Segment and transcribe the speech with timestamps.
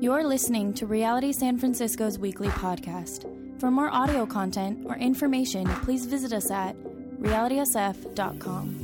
[0.00, 3.30] You're listening to Reality San Francisco's weekly podcast.
[3.60, 6.76] For more audio content or information, please visit us at
[7.20, 8.80] realitysf.com.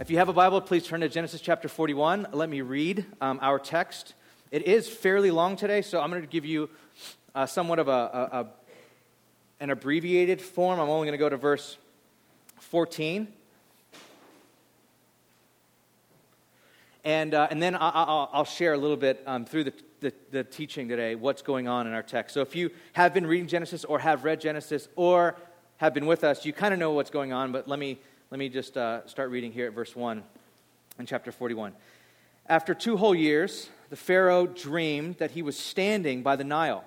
[0.00, 2.28] If you have a Bible, please turn to Genesis chapter 41.
[2.32, 4.14] Let me read um, our text.
[4.50, 6.70] It is fairly long today, so I'm going to give you
[7.34, 8.46] uh, somewhat of a, a, a,
[9.60, 10.80] an abbreviated form.
[10.80, 11.76] I'm only going to go to verse
[12.60, 13.28] 14.
[17.04, 20.44] And, uh, and then I'll, I'll, share a little bit um, through the, the, the,
[20.44, 22.34] teaching today what's going on in our text.
[22.34, 25.36] So if you have been reading Genesis or have read Genesis or
[25.78, 27.98] have been with us, you kind of know what's going on, but let me,
[28.30, 30.22] let me just uh, start reading here at verse 1
[30.98, 31.72] in chapter 41.
[32.46, 36.84] After two whole years, the Pharaoh dreamed that he was standing by the Nile.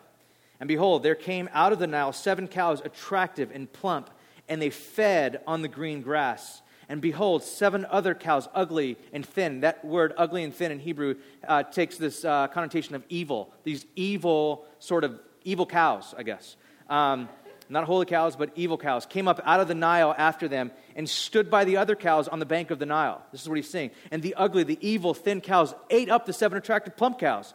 [0.59, 4.09] And behold, there came out of the Nile seven cows, attractive and plump
[4.51, 6.61] and they fed on the green grass.
[6.89, 9.61] And behold, seven other cows, ugly and thin.
[9.61, 11.15] That word, ugly and thin, in Hebrew,
[11.47, 13.53] uh, takes this uh, connotation of evil.
[13.63, 16.57] These evil, sort of evil cows, I guess.
[16.89, 17.29] Um,
[17.69, 21.09] not holy cows, but evil cows, came up out of the Nile after them and
[21.09, 23.21] stood by the other cows on the bank of the Nile.
[23.31, 23.91] This is what he's saying.
[24.11, 27.53] And the ugly, the evil, thin cows ate up the seven attractive plump cows.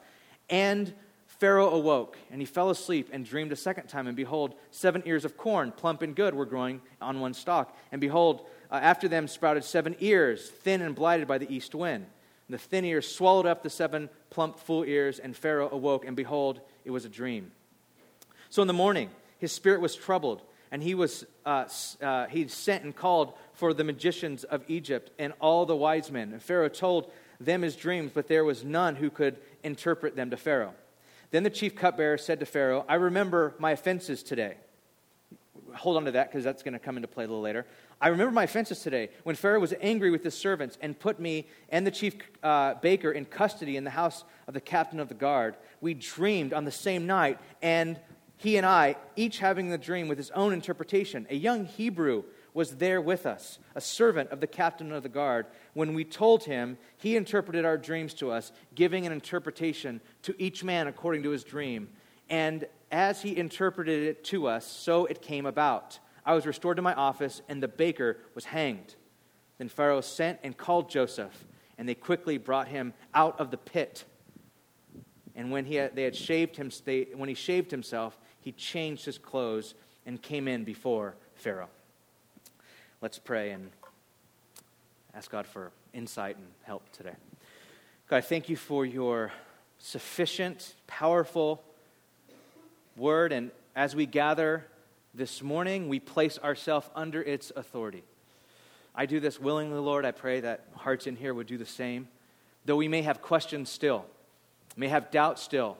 [0.48, 0.94] And
[1.38, 4.06] Pharaoh awoke, and he fell asleep and dreamed a second time.
[4.06, 7.76] And behold, seven ears of corn, plump and good, were growing on one stalk.
[7.92, 12.06] And behold, uh, after them sprouted seven ears, thin and blighted by the east wind.
[12.48, 16.16] And the thin ears swallowed up the seven plump, full ears, and Pharaoh awoke, and
[16.16, 17.50] behold, it was a dream.
[18.48, 21.68] So in the morning, his spirit was troubled, and he was uh,
[22.00, 26.32] uh, he sent and called for the magicians of Egypt and all the wise men.
[26.32, 30.36] And Pharaoh told them his dreams, but there was none who could interpret them to
[30.36, 30.74] Pharaoh.
[31.30, 34.54] Then the chief cupbearer said to Pharaoh, I remember my offenses today.
[35.74, 37.66] Hold on to that because that's going to come into play a little later.
[38.00, 41.48] I remember my offenses today when Pharaoh was angry with his servants and put me
[41.68, 45.14] and the chief uh, baker in custody in the house of the captain of the
[45.14, 45.56] guard.
[45.80, 47.98] We dreamed on the same night, and
[48.36, 51.26] he and I, each having the dream with his own interpretation.
[51.30, 52.24] A young Hebrew
[52.56, 55.44] was there with us, a servant of the captain of the guard.
[55.74, 60.64] When we told him, he interpreted our dreams to us, giving an interpretation to each
[60.64, 61.90] man according to his dream.
[62.30, 65.98] And as he interpreted it to us, so it came about.
[66.24, 68.94] I was restored to my office, and the baker was hanged.
[69.58, 71.44] Then Pharaoh sent and called Joseph,
[71.76, 74.06] and they quickly brought him out of the pit.
[75.34, 79.04] And when he had, they had shaved him, they, when he shaved himself, he changed
[79.04, 79.74] his clothes
[80.06, 81.68] and came in before Pharaoh.
[83.06, 83.70] Let's pray and
[85.14, 87.14] ask God for insight and help today.
[88.08, 89.30] God, thank you for your
[89.78, 91.62] sufficient, powerful
[92.96, 93.30] word.
[93.30, 94.66] And as we gather
[95.14, 98.02] this morning, we place ourselves under its authority.
[98.92, 100.04] I do this willingly, Lord.
[100.04, 102.08] I pray that hearts in here would do the same.
[102.64, 104.04] Though we may have questions still,
[104.76, 105.78] may have doubts still,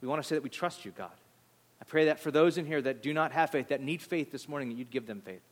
[0.00, 1.10] we want to say that we trust you, God.
[1.82, 4.30] I pray that for those in here that do not have faith, that need faith
[4.30, 5.42] this morning, that you'd give them faith.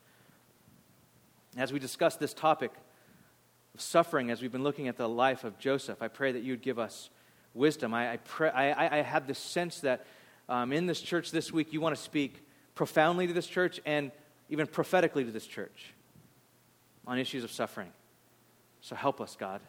[1.56, 2.72] As we discuss this topic
[3.74, 6.52] of suffering, as we've been looking at the life of Joseph, I pray that you
[6.52, 7.10] would give us
[7.54, 7.92] wisdom.
[7.92, 10.06] I, I, pray, I, I have this sense that
[10.48, 14.10] um, in this church this week, you want to speak profoundly to this church and
[14.48, 15.92] even prophetically to this church
[17.06, 17.92] on issues of suffering.
[18.80, 19.60] So help us, God.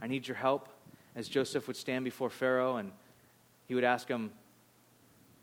[0.00, 0.68] I need your help
[1.14, 2.92] as Joseph would stand before Pharaoh and
[3.66, 4.30] he would ask him,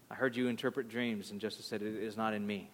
[0.09, 1.31] I heard you interpret dreams.
[1.31, 2.69] And Joseph said, It is not in me.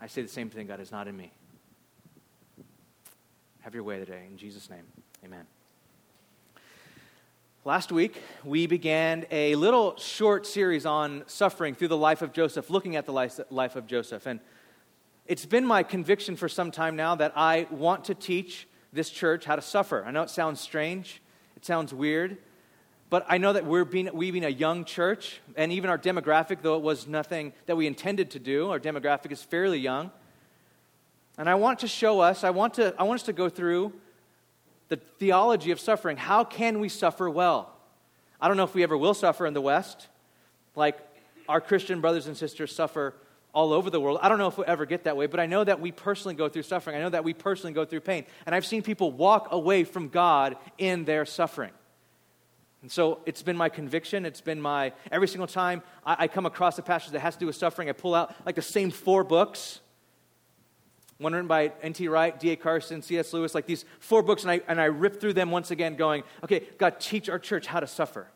[0.00, 1.32] I say the same thing, God, it's not in me.
[3.70, 4.24] Have your way today.
[4.28, 4.82] In Jesus' name,
[5.24, 5.44] amen.
[7.64, 12.68] Last week, we began a little short series on suffering through the life of Joseph,
[12.68, 14.26] looking at the life of Joseph.
[14.26, 14.40] And
[15.24, 19.44] it's been my conviction for some time now that I want to teach this church
[19.44, 20.04] how to suffer.
[20.04, 21.22] I know it sounds strange,
[21.56, 22.38] it sounds weird,
[23.08, 26.62] but I know that we're being, we being a young church, and even our demographic,
[26.62, 30.10] though it was nothing that we intended to do, our demographic is fairly young.
[31.40, 33.94] And I want to show us, I want, to, I want us to go through
[34.88, 36.18] the theology of suffering.
[36.18, 37.72] How can we suffer well?
[38.38, 40.08] I don't know if we ever will suffer in the West,
[40.76, 40.98] like
[41.48, 43.14] our Christian brothers and sisters suffer
[43.54, 44.18] all over the world.
[44.20, 46.34] I don't know if we'll ever get that way, but I know that we personally
[46.34, 46.94] go through suffering.
[46.94, 48.26] I know that we personally go through pain.
[48.44, 51.72] And I've seen people walk away from God in their suffering.
[52.82, 54.26] And so it's been my conviction.
[54.26, 57.40] It's been my, every single time I, I come across a passage that has to
[57.40, 59.80] do with suffering, I pull out like the same four books
[61.20, 62.08] one written by N.T.
[62.08, 62.56] Wright, D.A.
[62.56, 63.34] Carson, C.S.
[63.34, 66.22] Lewis, like these four books, and I, and I rip through them once again, going,
[66.42, 68.26] okay, God, teach our church how to suffer.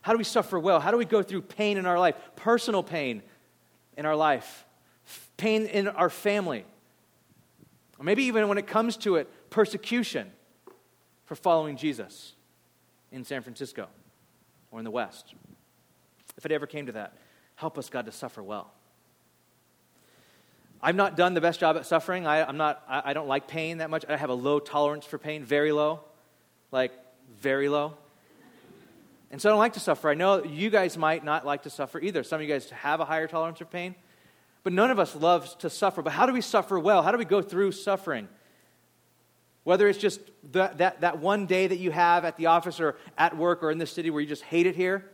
[0.00, 0.80] How do we suffer well?
[0.80, 3.22] How do we go through pain in our life, personal pain
[3.98, 4.64] in our life,
[5.36, 6.64] pain in our family,
[8.02, 10.32] Or maybe even when it comes to it, persecution
[11.24, 12.32] for following Jesus
[13.12, 13.86] in San Francisco
[14.72, 15.34] or in the West.
[16.36, 17.14] If it ever came to that,
[17.54, 18.72] help us, God, to suffer well.
[20.82, 22.26] I've not done the best job at suffering.
[22.26, 24.04] I, am not, I, I don't like pain that much.
[24.08, 26.00] I have a low tolerance for pain, very low,
[26.72, 26.92] like
[27.40, 27.94] very low.
[29.30, 30.10] And so I don't like to suffer.
[30.10, 32.24] I know you guys might not like to suffer either.
[32.24, 33.94] Some of you guys have a higher tolerance for pain.
[34.64, 36.02] But none of us loves to suffer.
[36.02, 37.02] But how do we suffer well?
[37.02, 38.28] How do we go through suffering?
[39.64, 40.20] Whether it's just
[40.52, 43.70] that, that, that one day that you have at the office or at work or
[43.70, 45.08] in the city where you just hate it here,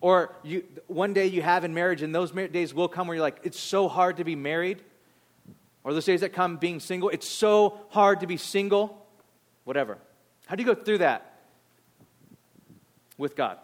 [0.00, 3.22] or you, one day you have in marriage, and those days will come where you're
[3.22, 4.82] like, it's so hard to be married.
[5.84, 9.06] Or those days that come being single, it's so hard to be single.
[9.64, 9.98] Whatever.
[10.46, 11.40] How do you go through that
[13.16, 13.58] with God?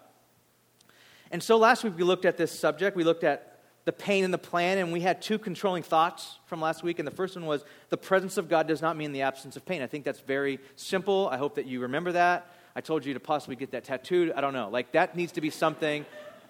[1.31, 2.97] And so last week we looked at this subject.
[2.97, 6.61] We looked at the pain and the plan, and we had two controlling thoughts from
[6.61, 6.99] last week.
[6.99, 9.67] And the first one was the presence of God does not mean the absence of
[9.67, 9.83] pain.
[9.83, 11.29] I think that's very simple.
[11.31, 12.51] I hope that you remember that.
[12.77, 14.33] I told you to possibly get that tattooed.
[14.33, 14.69] I don't know.
[14.69, 16.05] Like that needs to be something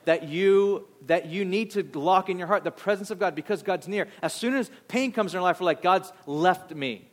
[0.06, 3.62] that you that you need to lock in your heart the presence of God because
[3.62, 4.08] God's near.
[4.22, 7.08] As soon as pain comes in our life, we're like, God's left me.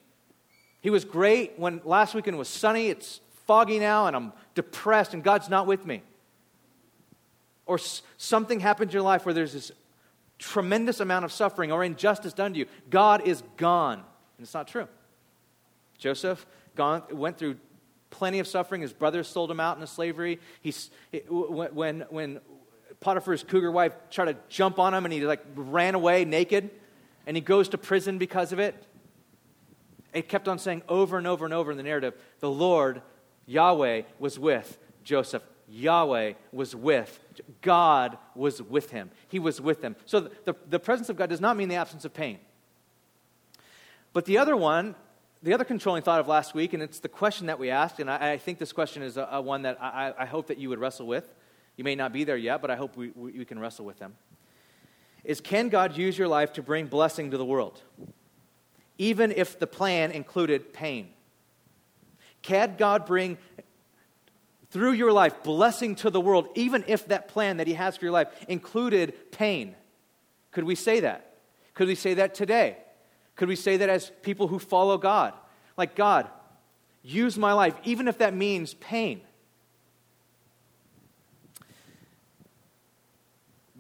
[0.81, 2.87] He was great when last weekend was sunny.
[2.87, 6.01] It's foggy now, and I'm depressed, and God's not with me.
[7.65, 9.71] Or s- something happens in your life where there's this
[10.39, 12.65] tremendous amount of suffering or injustice done to you.
[12.89, 13.99] God is gone.
[13.99, 14.87] And it's not true.
[15.97, 16.45] Joseph
[16.75, 17.57] gone, went through
[18.09, 18.81] plenty of suffering.
[18.81, 20.39] His brothers sold him out into slavery.
[20.61, 20.89] He's,
[21.29, 22.39] when, when
[23.01, 26.69] Potiphar's cougar wife tried to jump on him and he like ran away naked
[27.27, 28.75] and he goes to prison because of it.
[30.13, 33.01] It kept on saying over and over and over in the narrative the Lord,
[33.45, 35.43] Yahweh, was with Joseph.
[35.67, 37.19] Yahweh was with,
[37.61, 39.09] God was with him.
[39.29, 39.95] He was with them.
[40.05, 42.39] So the, the presence of God does not mean the absence of pain.
[44.13, 44.95] But the other one,
[45.41, 48.11] the other controlling thought of last week, and it's the question that we asked, and
[48.11, 50.67] I, I think this question is a, a one that I, I, hope that you
[50.69, 51.33] would wrestle with.
[51.77, 54.15] You may not be there yet, but I hope we, we, can wrestle with them.
[55.23, 57.81] Is can God use your life to bring blessing to the world?
[58.97, 61.09] Even if the plan included pain.
[62.41, 63.37] Can God bring
[64.71, 68.05] through your life blessing to the world, even if that plan that He has for
[68.05, 69.75] your life included pain.
[70.51, 71.35] Could we say that?
[71.73, 72.77] Could we say that today?
[73.35, 75.33] Could we say that as people who follow God?
[75.77, 76.27] Like, God,
[77.03, 79.21] use my life, even if that means pain.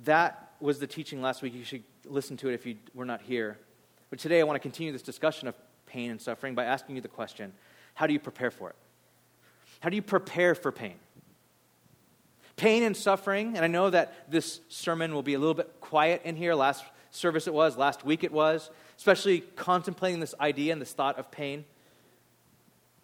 [0.05, 1.53] That was the teaching last week.
[1.53, 3.57] You should listen to it if you were not here.
[4.09, 5.55] But today I want to continue this discussion of
[5.85, 7.53] pain and suffering by asking you the question
[7.93, 8.75] how do you prepare for it?
[9.81, 10.95] How do you prepare for pain?
[12.55, 16.21] Pain and suffering, and I know that this sermon will be a little bit quiet
[16.23, 16.53] in here.
[16.53, 21.17] Last service it was, last week it was, especially contemplating this idea and this thought
[21.17, 21.65] of pain.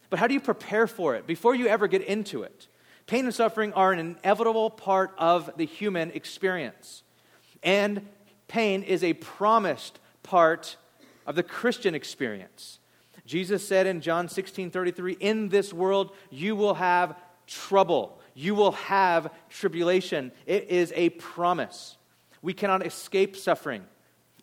[0.09, 2.67] But how do you prepare for it before you ever get into it?
[3.07, 7.03] Pain and suffering are an inevitable part of the human experience.
[7.63, 8.05] And
[8.49, 10.75] pain is a promised part
[11.25, 12.79] of the Christian experience.
[13.25, 17.17] Jesus said in John 16 33, In this world you will have
[17.47, 20.31] trouble, you will have tribulation.
[20.45, 21.97] It is a promise.
[22.41, 23.83] We cannot escape suffering.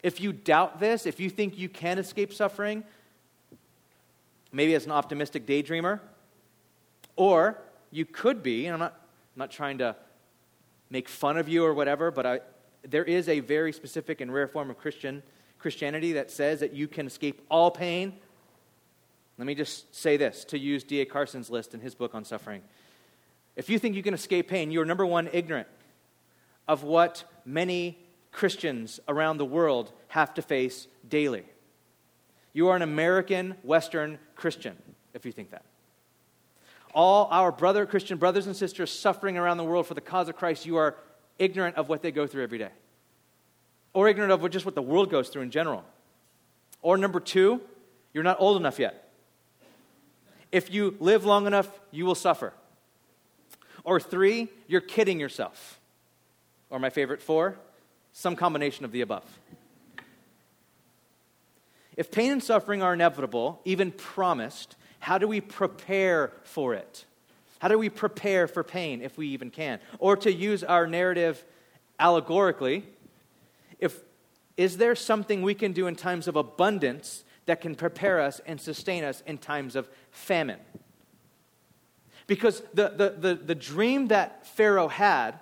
[0.03, 2.83] If you doubt this, if you think you can escape suffering,
[4.53, 6.00] maybe as an optimistic daydreamer,
[7.17, 7.59] or
[7.95, 9.97] you could be, and I'm not, I'm not trying to
[10.91, 12.41] make fun of you or whatever, but I,
[12.83, 15.23] there is a very specific and rare form of Christian
[15.59, 18.15] Christianity that says that you can escape all pain
[19.39, 21.05] let me just say this to use D.A.
[21.05, 22.63] Carson's list in his book on suffering.
[23.57, 25.69] If you think you can escape pain, you are number one, ignorant
[26.67, 27.99] of what many
[28.33, 31.45] Christians around the world have to face daily.
[32.53, 34.77] You are an American Western Christian
[35.13, 35.65] if you think that.
[36.95, 40.37] All our brother Christian brothers and sisters suffering around the world for the cause of
[40.37, 40.97] Christ, you are
[41.39, 42.71] ignorant of what they go through every day.
[43.93, 45.85] Or ignorant of what, just what the world goes through in general.
[46.83, 47.61] Or number two,
[48.13, 49.11] you're not old enough yet.
[50.53, 52.53] If you live long enough, you will suffer.
[53.83, 55.81] Or three, you're kidding yourself.
[56.71, 57.57] Or my favorite four,
[58.13, 59.25] some combination of the above.
[61.97, 67.05] If pain and suffering are inevitable, even promised, how do we prepare for it?
[67.59, 69.79] How do we prepare for pain if we even can?
[69.99, 71.45] Or to use our narrative
[72.01, 72.85] allegorically,
[73.79, 74.01] if
[74.57, 78.61] is there something we can do in times of abundance that can prepare us and
[78.61, 80.61] sustain us in times of famine.
[82.27, 85.39] Because the, the, the, the, dream that Pharaoh had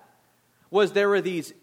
[0.69, 1.53] was there were these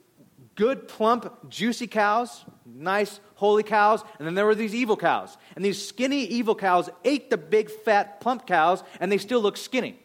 [0.54, 5.36] good, plump, juicy cows, nice, holy cows, and then there were these evil cows.
[5.56, 9.56] And these skinny, evil cows ate the big, fat, plump cows, and they still look
[9.56, 9.98] skinny.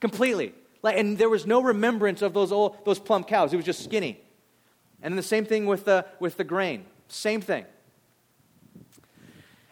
[0.00, 0.54] Completely.
[0.82, 3.52] Like, and there was no remembrance of those, old, those plump cows.
[3.52, 4.20] It was just skinny.
[5.00, 6.84] And then the same thing with the, with the grain.
[7.08, 7.64] Same thing.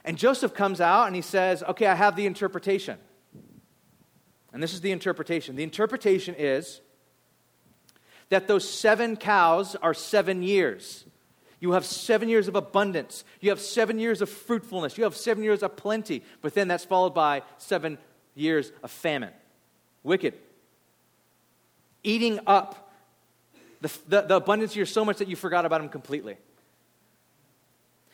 [0.04, 2.98] And Joseph comes out and he says, Okay, I have the interpretation.
[4.52, 5.56] And this is the interpretation.
[5.56, 6.80] The interpretation is
[8.30, 11.04] that those seven cows are seven years.
[11.60, 13.24] You have seven years of abundance.
[13.40, 14.96] You have seven years of fruitfulness.
[14.96, 16.22] You have seven years of plenty.
[16.40, 17.98] But then that's followed by seven
[18.34, 19.32] years of famine.
[20.02, 20.34] Wicked.
[22.02, 22.90] Eating up
[23.82, 26.38] the, the, the abundance of yours so much that you forgot about them completely.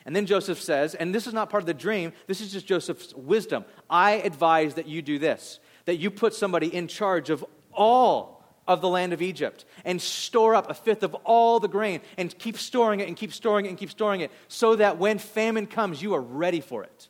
[0.04, 2.66] And then Joseph says, and this is not part of the dream, this is just
[2.66, 3.64] Joseph's wisdom.
[3.90, 8.35] I advise that you do this, that you put somebody in charge of all
[8.68, 12.36] of the land of Egypt and store up a fifth of all the grain and
[12.38, 15.66] keep storing it and keep storing it and keep storing it so that when famine
[15.66, 17.08] comes, you are ready for it.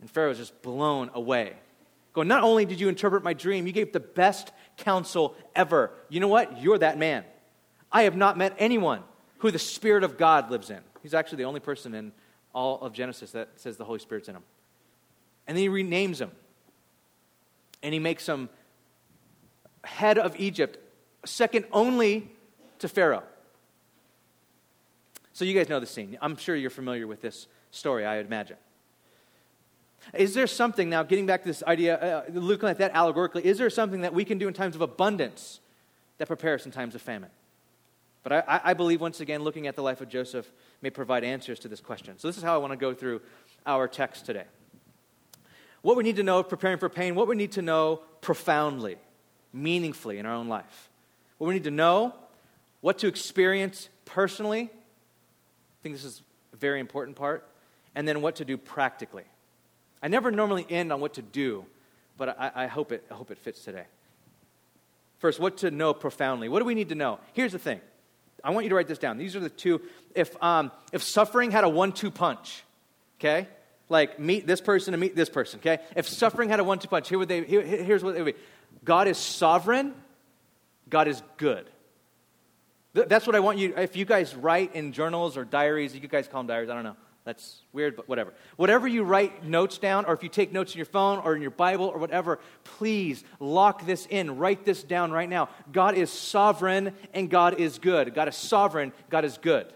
[0.00, 1.54] And Pharaoh is just blown away.
[2.12, 5.90] Going, not only did you interpret my dream, you gave the best counsel ever.
[6.08, 6.60] You know what?
[6.62, 7.24] You're that man.
[7.92, 9.02] I have not met anyone
[9.38, 10.80] who the Spirit of God lives in.
[11.02, 12.12] He's actually the only person in
[12.52, 14.42] all of Genesis that says the Holy Spirit's in him.
[15.46, 16.30] And then he renames him.
[17.82, 18.48] And he makes him
[19.86, 20.78] head of Egypt,
[21.24, 22.30] second only
[22.78, 23.22] to Pharaoh.
[25.32, 26.16] So you guys know the scene.
[26.20, 28.56] I'm sure you're familiar with this story, I imagine.
[30.14, 33.58] Is there something, now getting back to this idea, uh, looking at that allegorically, is
[33.58, 35.60] there something that we can do in times of abundance
[36.18, 37.30] that prepares in times of famine?
[38.22, 40.50] But I, I believe, once again, looking at the life of Joseph
[40.82, 42.18] may provide answers to this question.
[42.18, 43.20] So, this is how I want to go through
[43.64, 44.44] our text today.
[45.82, 48.96] What we need to know of preparing for pain, what we need to know profoundly,
[49.52, 50.88] meaningfully in our own life.
[51.38, 52.14] What we need to know,
[52.80, 54.62] what to experience personally.
[54.62, 56.22] I think this is
[56.52, 57.46] a very important part.
[57.94, 59.24] And then what to do practically.
[60.02, 61.64] I never normally end on what to do,
[62.18, 63.84] but I, I, hope, it, I hope it fits today.
[65.18, 66.48] First, what to know profoundly.
[66.48, 67.18] What do we need to know?
[67.32, 67.80] Here's the thing
[68.44, 69.16] I want you to write this down.
[69.16, 69.80] These are the two.
[70.14, 72.62] If, um, if suffering had a one two punch,
[73.18, 73.48] okay?
[73.88, 75.82] Like meet this person and meet this person, okay?
[75.96, 78.34] If suffering had a one two punch, here would they, here, here's what it would
[78.34, 78.40] be
[78.86, 79.92] God is sovereign,
[80.88, 81.68] God is good.
[82.94, 86.26] That's what I want you, if you guys write in journals or diaries, you guys
[86.28, 86.96] call them diaries, I don't know.
[87.26, 88.32] That's weird, but whatever.
[88.54, 91.42] Whatever you write notes down, or if you take notes in your phone or in
[91.42, 94.38] your Bible or whatever, please lock this in.
[94.38, 95.48] Write this down right now.
[95.72, 98.14] God is sovereign and God is good.
[98.14, 99.66] God is sovereign, God is good.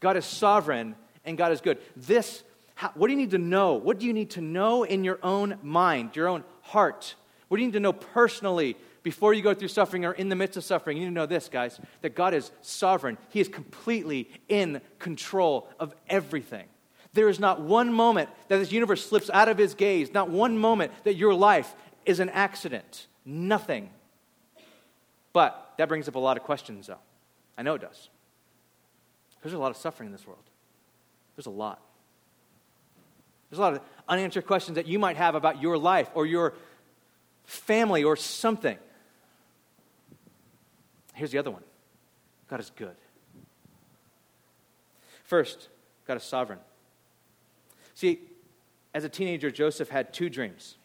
[0.00, 1.78] God is sovereign and God is good.
[1.96, 2.42] This,
[2.74, 3.74] how, what do you need to know?
[3.74, 7.14] What do you need to know in your own mind, your own heart?
[7.48, 10.36] What do you need to know personally before you go through suffering or in the
[10.36, 13.16] midst of suffering, you need to know this, guys, that God is sovereign.
[13.30, 16.66] He is completely in control of everything.
[17.14, 20.58] There is not one moment that this universe slips out of his gaze, not one
[20.58, 21.74] moment that your life
[22.04, 23.06] is an accident.
[23.24, 23.90] Nothing.
[25.32, 26.98] But that brings up a lot of questions, though.
[27.56, 28.10] I know it does.
[29.42, 30.44] There's a lot of suffering in this world.
[31.36, 31.80] There's a lot.
[33.50, 36.54] There's a lot of unanswered questions that you might have about your life or your
[37.48, 38.76] family or something.
[41.14, 41.64] Here's the other one
[42.48, 42.94] God is good.
[45.24, 45.68] First,
[46.06, 46.58] God is sovereign.
[47.94, 48.20] See,
[48.94, 50.76] as a teenager, Joseph had two dreams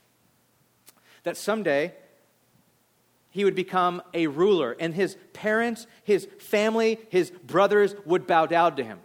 [1.23, 1.93] that someday
[3.29, 8.75] he would become a ruler, and his parents, his family, his brothers would bow down
[8.77, 8.99] to him.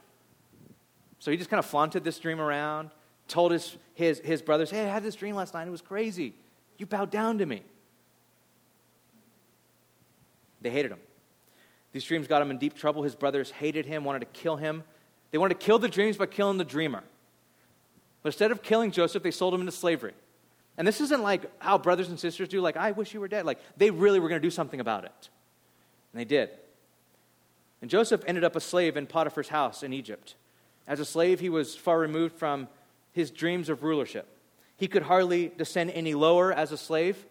[1.19, 2.91] So he just kind of flaunted this dream around,
[3.27, 5.67] told his, his, his brothers, Hey, I had this dream last night.
[5.67, 6.35] It was crazy.
[6.79, 7.63] You bow down to me.
[10.61, 11.01] They hated him.
[11.93, 13.03] These dreams got him in deep trouble.
[13.03, 14.85] His brothers hated him, wanted to kill him.
[15.31, 17.03] They wanted to kill the dreams by killing the dreamer.
[18.23, 20.15] But instead of killing Joseph, they sold him into slavery.
[20.77, 23.45] And this isn't like how brothers and sisters do, like, I wish you were dead.
[23.45, 25.29] Like, they really were going to do something about it.
[26.13, 26.51] And they did.
[27.81, 30.35] And Joseph ended up a slave in Potiphar's house in Egypt.
[30.87, 32.69] As a slave, he was far removed from
[33.13, 34.29] his dreams of rulership.
[34.79, 37.27] He could hardly descend any lower as a slave.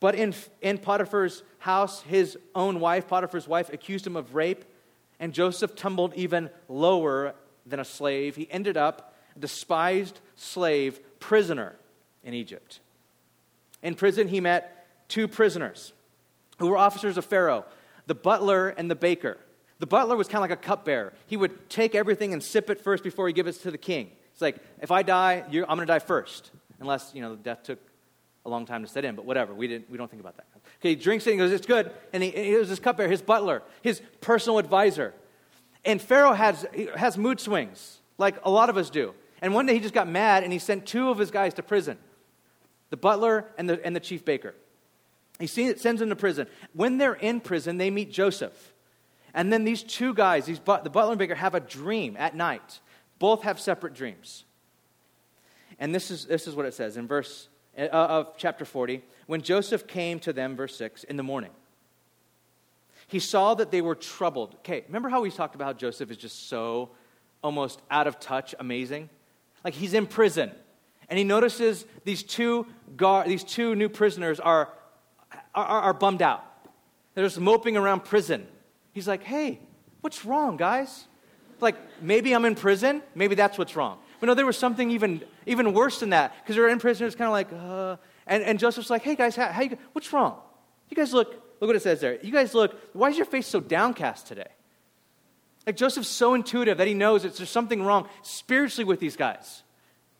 [0.00, 4.64] But in, in Potiphar's house, his own wife, Potiphar's wife, accused him of rape,
[5.20, 7.34] and Joseph tumbled even lower
[7.64, 8.34] than a slave.
[8.34, 11.76] He ended up a despised slave prisoner
[12.24, 12.80] in Egypt.
[13.80, 15.92] In prison, he met two prisoners
[16.58, 17.64] who were officers of Pharaoh
[18.08, 19.38] the butler and the baker.
[19.78, 21.12] The butler was kind of like a cupbearer.
[21.26, 24.10] He would take everything and sip it first before he gives it to the king.
[24.32, 26.50] It's like, if I die, I'm going to die first,
[26.82, 27.78] unless, you know, the death took
[28.44, 29.54] a long time to set in, but whatever.
[29.54, 30.46] We, didn't, we don't think about that.
[30.80, 31.92] Okay, he drinks it and goes, It's good.
[32.12, 35.14] And he, he was his cupbearer, his butler, his personal advisor.
[35.84, 39.14] And Pharaoh has, has mood swings, like a lot of us do.
[39.40, 41.62] And one day he just got mad and he sent two of his guys to
[41.62, 41.98] prison
[42.90, 44.54] the butler and the, and the chief baker.
[45.40, 46.46] He sends them to prison.
[46.74, 48.74] When they're in prison, they meet Joseph.
[49.32, 52.36] And then these two guys, these, but, the butler and baker, have a dream at
[52.36, 52.80] night.
[53.18, 54.44] Both have separate dreams.
[55.78, 59.02] And this is, this is what it says in verse uh, of chapter 40.
[59.26, 61.50] When Joseph came to them, verse 6, in the morning,
[63.06, 64.54] he saw that they were troubled.
[64.56, 66.90] Okay, remember how we talked about how Joseph is just so
[67.42, 69.10] almost out of touch, amazing?
[69.64, 70.50] Like he's in prison,
[71.08, 74.70] and he notices these two, guard, these two new prisoners are,
[75.54, 76.44] are, are bummed out.
[77.14, 78.46] They're just moping around prison.
[78.92, 79.58] He's like, hey,
[80.00, 81.06] what's wrong, guys?
[81.60, 83.02] Like, maybe I'm in prison.
[83.14, 83.98] Maybe that's what's wrong.
[84.22, 87.08] But no, there was something even, even worse than that because they're in prison.
[87.08, 90.12] It's kind of like, uh, and, and Joseph's like, hey, guys, how, how you, what's
[90.12, 90.38] wrong?
[90.88, 92.20] You guys look, look what it says there.
[92.22, 94.46] You guys look, why is your face so downcast today?
[95.66, 99.64] Like Joseph's so intuitive that he knows that there's something wrong spiritually with these guys.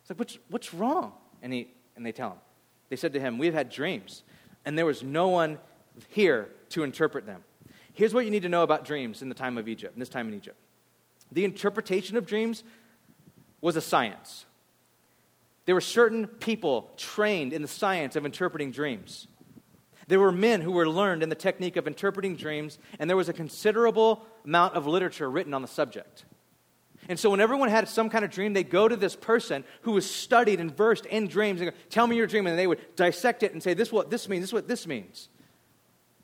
[0.01, 1.13] It's like, what's, what's wrong?
[1.41, 2.39] And, he, and they tell him.
[2.89, 4.23] They said to him, We've had dreams,
[4.65, 5.59] and there was no one
[6.09, 7.45] here to interpret them.
[7.93, 10.09] Here's what you need to know about dreams in the time of Egypt, in this
[10.09, 10.57] time in Egypt.
[11.31, 12.65] The interpretation of dreams
[13.63, 14.45] was a science.
[15.65, 19.27] There were certain people trained in the science of interpreting dreams.
[20.09, 23.29] There were men who were learned in the technique of interpreting dreams, and there was
[23.29, 26.25] a considerable amount of literature written on the subject.
[27.07, 29.93] And so, when everyone had some kind of dream, they'd go to this person who
[29.93, 32.47] was studied and versed in dreams and go, Tell me your dream.
[32.47, 34.67] And they would dissect it and say, This is what this means, this is what
[34.67, 35.29] this means.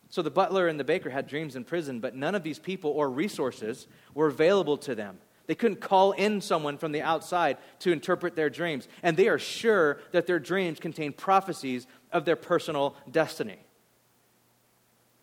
[0.10, 2.92] So, the butler and the baker had dreams in prison, but none of these people
[2.92, 5.20] or resources were available to them.
[5.50, 8.88] They couldn't call in someone from the outside to interpret their dreams.
[9.02, 13.58] And they are sure that their dreams contain prophecies of their personal destiny.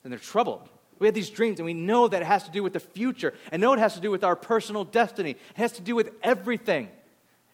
[0.03, 0.69] And they're troubled
[0.99, 3.35] we have these dreams, and we know that it has to do with the future,
[3.53, 5.31] and know it has to do with our personal destiny.
[5.33, 6.89] It has to do with everything.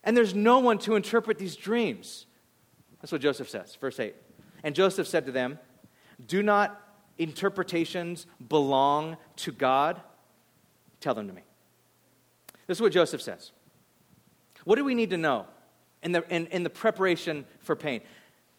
[0.03, 2.25] And there's no one to interpret these dreams.
[3.01, 4.15] That's what Joseph says, verse 8.
[4.63, 5.59] And Joseph said to them,
[6.25, 6.79] Do not
[7.17, 10.01] interpretations belong to God?
[11.01, 11.41] Tell them to me.
[12.67, 13.51] This is what Joseph says.
[14.63, 15.45] What do we need to know
[16.01, 18.01] in the, in, in the preparation for pain?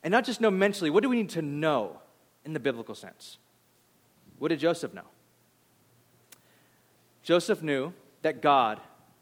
[0.02, 2.00] And not just know mentally, what do we need to know
[2.44, 3.38] in the biblical sense?
[4.38, 5.06] What did Joseph know?
[7.22, 8.80] Joseph knew that God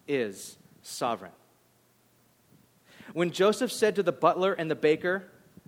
[0.08, 1.32] is sovereign.
[3.12, 5.24] When Joseph said to the butler and the baker,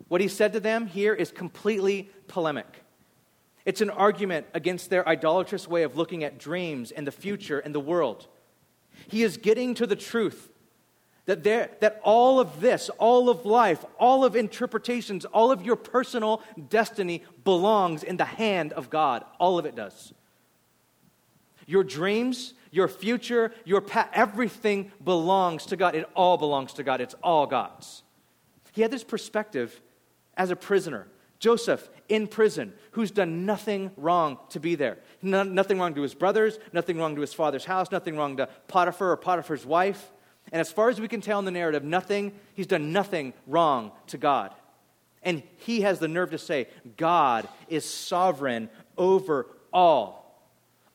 [0.09, 2.83] what he said to them here is completely polemic.
[3.65, 7.73] It's an argument against their idolatrous way of looking at dreams and the future and
[7.73, 8.27] the world.
[9.07, 10.49] He is getting to the truth
[11.25, 15.75] that, there, that all of this, all of life, all of interpretations, all of your
[15.75, 19.23] personal destiny belongs in the hand of God.
[19.39, 20.13] All of it does.
[21.65, 25.95] Your dreams, your future, your past, everything belongs to God.
[25.95, 27.01] It all belongs to God.
[27.01, 28.03] It's all God's.
[28.73, 29.81] He had this perspective
[30.37, 31.07] as a prisoner.
[31.39, 34.97] Joseph in prison, who's done nothing wrong to be there.
[35.21, 38.47] No, nothing wrong to his brothers, nothing wrong to his father's house, nothing wrong to
[38.67, 40.11] Potiphar or Potiphar's wife.
[40.51, 43.91] And as far as we can tell in the narrative, nothing, he's done nothing wrong
[44.07, 44.53] to God.
[45.23, 50.39] And he has the nerve to say, God is sovereign over all.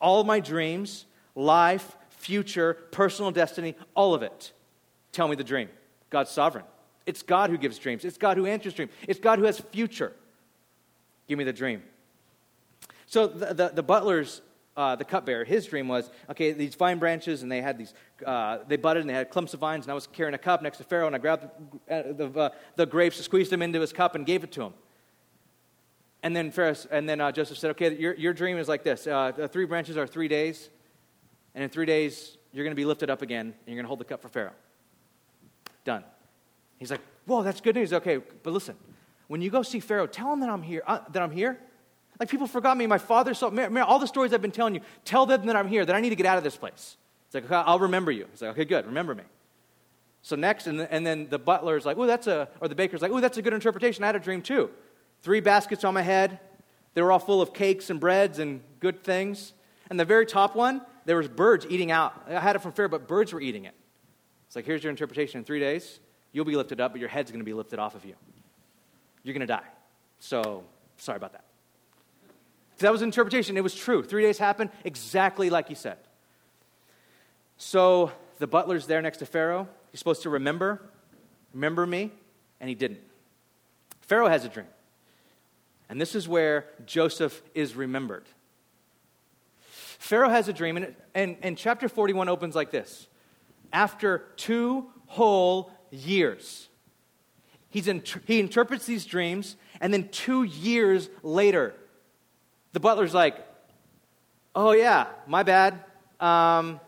[0.00, 4.52] All my dreams, life, future, personal destiny, all of it.
[5.10, 5.68] Tell me the dream.
[6.10, 6.64] God's sovereign.
[7.06, 8.04] It's God who gives dreams.
[8.04, 8.92] It's God who answers dreams.
[9.08, 10.12] It's God who has future.
[11.30, 11.84] Give me the dream.
[13.06, 14.42] So the, the, the butler's
[14.76, 17.94] uh, the cupbearer, his dream was okay, these vine branches, and they had these,
[18.26, 20.60] uh, they budded and they had clumps of vines, and I was carrying a cup
[20.60, 21.46] next to Pharaoh, and I grabbed
[21.86, 24.62] the, uh, the, uh, the grapes, squeezed them into his cup, and gave it to
[24.62, 24.72] him.
[26.24, 29.06] And then Pharaoh, and then uh, Joseph said, okay, your, your dream is like this
[29.06, 30.68] uh, the three branches are three days,
[31.54, 33.88] and in three days, you're going to be lifted up again, and you're going to
[33.88, 34.54] hold the cup for Pharaoh.
[35.84, 36.02] Done.
[36.78, 37.92] He's like, whoa, that's good news.
[37.92, 38.74] Okay, but listen,
[39.30, 41.58] when you go see Pharaoh, tell him that I'm here, uh, that I'm here
[42.20, 42.86] like people forgot me.
[42.86, 43.50] My father saw.
[43.82, 46.10] All the stories I've been telling you, tell them that I'm here, that I need
[46.10, 46.98] to get out of this place.
[47.26, 48.26] It's like, okay, I'll remember you.
[48.32, 49.22] It's like, okay, good, remember me.
[50.20, 53.10] So next, and, and then the butler's like, oh, that's a, or the baker's like,
[53.10, 54.04] oh, that's a good interpretation.
[54.04, 54.68] I had a dream too.
[55.22, 56.38] Three baskets on my head.
[56.92, 59.54] They were all full of cakes and breads and good things.
[59.88, 62.22] And the very top one, there was birds eating out.
[62.28, 63.74] I had it from Pharaoh, but birds were eating it.
[64.46, 65.38] It's like, here's your interpretation.
[65.38, 66.00] In three days,
[66.32, 68.16] you'll be lifted up, but your head's going to be lifted off of you.
[69.22, 69.66] You're going to die.
[70.18, 70.64] So,
[70.96, 71.44] sorry about that.
[72.78, 73.56] That was interpretation.
[73.56, 74.02] It was true.
[74.02, 75.98] Three days happened exactly like he said.
[77.59, 79.68] So the butler's there next to Pharaoh.
[79.92, 80.80] He's supposed to remember,
[81.52, 82.11] remember me,
[82.59, 83.00] and he didn't.
[84.00, 84.66] Pharaoh has a dream.
[85.90, 88.24] And this is where Joseph is remembered.
[89.61, 93.09] Pharaoh has a dream, and, and, and chapter 41 opens like this
[93.74, 96.69] After two whole years,
[97.70, 101.74] he's in, he interprets these dreams, and then two years later,
[102.72, 103.46] the butler's like,
[104.54, 105.74] Oh, yeah, my bad.
[106.18, 106.80] Um,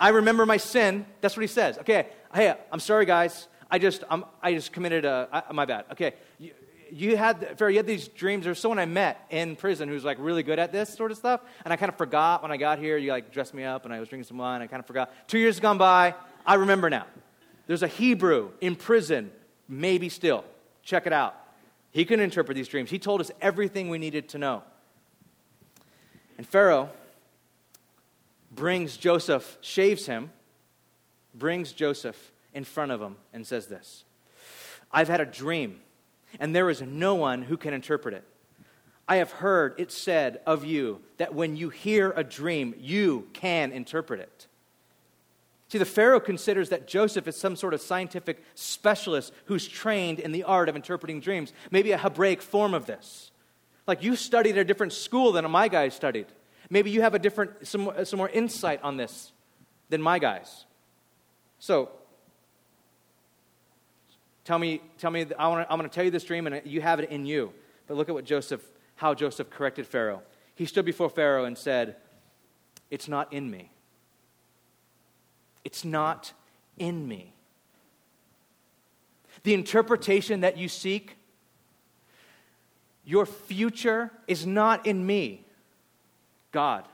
[0.00, 1.06] I remember my sin.
[1.20, 1.78] That's what he says.
[1.78, 3.46] Okay, hey, I'm sorry, guys.
[3.70, 5.84] I just, I'm, I just committed a, I, my bad.
[5.92, 6.50] Okay, you,
[6.90, 8.44] you had, Pharaoh, you had these dreams.
[8.44, 11.40] There's someone I met in prison who's like really good at this sort of stuff.
[11.64, 12.98] And I kind of forgot when I got here.
[12.98, 14.60] You like dressed me up and I was drinking some wine.
[14.60, 15.10] I kind of forgot.
[15.28, 16.14] Two years gone by.
[16.44, 17.06] I remember now.
[17.68, 19.30] There's a Hebrew in prison,
[19.68, 20.44] maybe still.
[20.82, 21.34] Check it out.
[21.90, 22.90] He can interpret these dreams.
[22.90, 24.62] He told us everything we needed to know.
[26.38, 26.90] And Pharaoh
[28.50, 30.30] brings Joseph, shaves him,
[31.34, 34.04] brings Joseph in front of him, and says this
[34.90, 35.80] I've had a dream,
[36.40, 38.24] and there is no one who can interpret it.
[39.08, 43.72] I have heard it said of you that when you hear a dream, you can
[43.72, 44.46] interpret it.
[45.72, 50.30] See, the Pharaoh considers that Joseph is some sort of scientific specialist who's trained in
[50.30, 53.30] the art of interpreting dreams, maybe a Hebraic form of this.
[53.86, 56.26] Like you studied at a different school than my guys studied.
[56.68, 59.32] Maybe you have a different, some, uh, some more insight on this
[59.88, 60.66] than my guys.
[61.58, 61.88] So,
[64.44, 66.82] tell me, tell me I wanna, I'm going to tell you this dream and you
[66.82, 67.50] have it in you.
[67.86, 68.62] But look at what Joseph,
[68.96, 70.20] how Joseph corrected Pharaoh.
[70.54, 71.96] He stood before Pharaoh and said,
[72.90, 73.70] It's not in me.
[75.64, 76.32] It's not
[76.78, 77.32] in me.
[79.44, 81.16] The interpretation that you seek,
[83.04, 85.44] your future is not in me.
[86.52, 86.86] God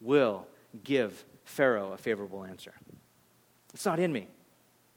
[0.00, 0.46] will
[0.84, 2.72] give Pharaoh a favorable answer.
[3.74, 4.28] It's not in me,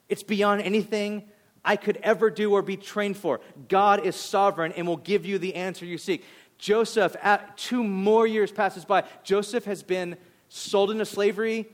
[0.08, 1.24] it's beyond anything
[1.64, 3.40] I could ever do or be trained for.
[3.68, 6.24] God is sovereign and will give you the answer you seek.
[6.58, 9.04] Joseph, at two more years passes by.
[9.22, 10.16] Joseph has been
[10.48, 11.66] sold into slavery,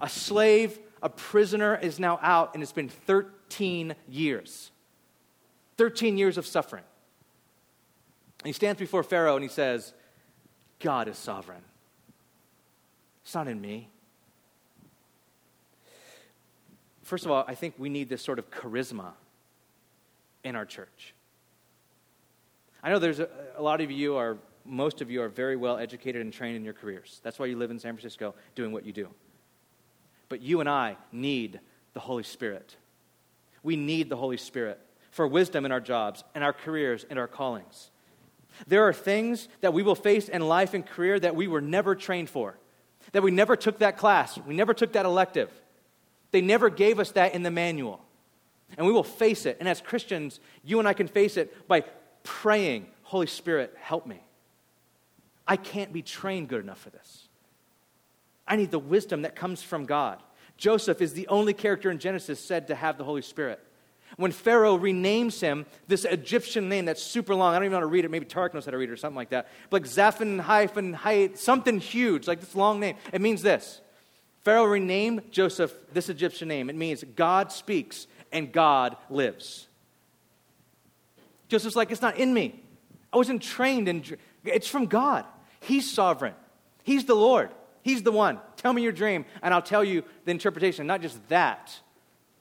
[0.00, 4.70] a slave, a prisoner is now out, and it's been 13 years.
[5.76, 6.84] 13 years of suffering.
[8.40, 9.92] And he stands before Pharaoh and he says,
[10.78, 11.62] God is sovereign.
[13.22, 13.88] It's not in me.
[17.02, 19.12] First of all, I think we need this sort of charisma
[20.44, 21.14] in our church.
[22.82, 25.76] I know there's a, a lot of you are, most of you are very well
[25.76, 27.20] educated and trained in your careers.
[27.22, 29.08] That's why you live in San Francisco doing what you do.
[30.30, 31.60] But you and I need
[31.92, 32.76] the Holy Spirit.
[33.62, 37.26] We need the Holy Spirit for wisdom in our jobs, and our careers, and our
[37.26, 37.90] callings.
[38.68, 41.94] There are things that we will face in life and career that we were never
[41.94, 42.56] trained for,
[43.12, 45.50] that we never took that class, we never took that elective.
[46.30, 48.00] They never gave us that in the manual.
[48.78, 49.56] And we will face it.
[49.58, 51.82] And as Christians, you and I can face it by
[52.22, 54.22] praying, Holy Spirit, help me.
[55.44, 57.28] I can't be trained good enough for this.
[58.50, 60.18] I need the wisdom that comes from God.
[60.56, 63.60] Joseph is the only character in Genesis said to have the Holy Spirit.
[64.16, 67.80] When Pharaoh renames him, this Egyptian name that's super long, I don't even know how
[67.82, 68.10] to read it.
[68.10, 69.48] Maybe Tarek knows how to read it or something like that.
[69.70, 72.96] But like Zaphon hyphen Hayat, something huge, like this long name.
[73.12, 73.80] It means this.
[74.42, 76.68] Pharaoh renamed Joseph this Egyptian name.
[76.68, 79.68] It means God speaks and God lives.
[81.48, 82.60] Joseph's like, it's not in me.
[83.12, 84.04] I wasn't trained in,
[84.44, 85.24] it's from God.
[85.60, 86.34] He's sovereign.
[86.82, 87.50] He's the Lord.
[87.82, 88.38] He's the one.
[88.56, 90.86] Tell me your dream, and I'll tell you the interpretation.
[90.86, 91.78] Not just that,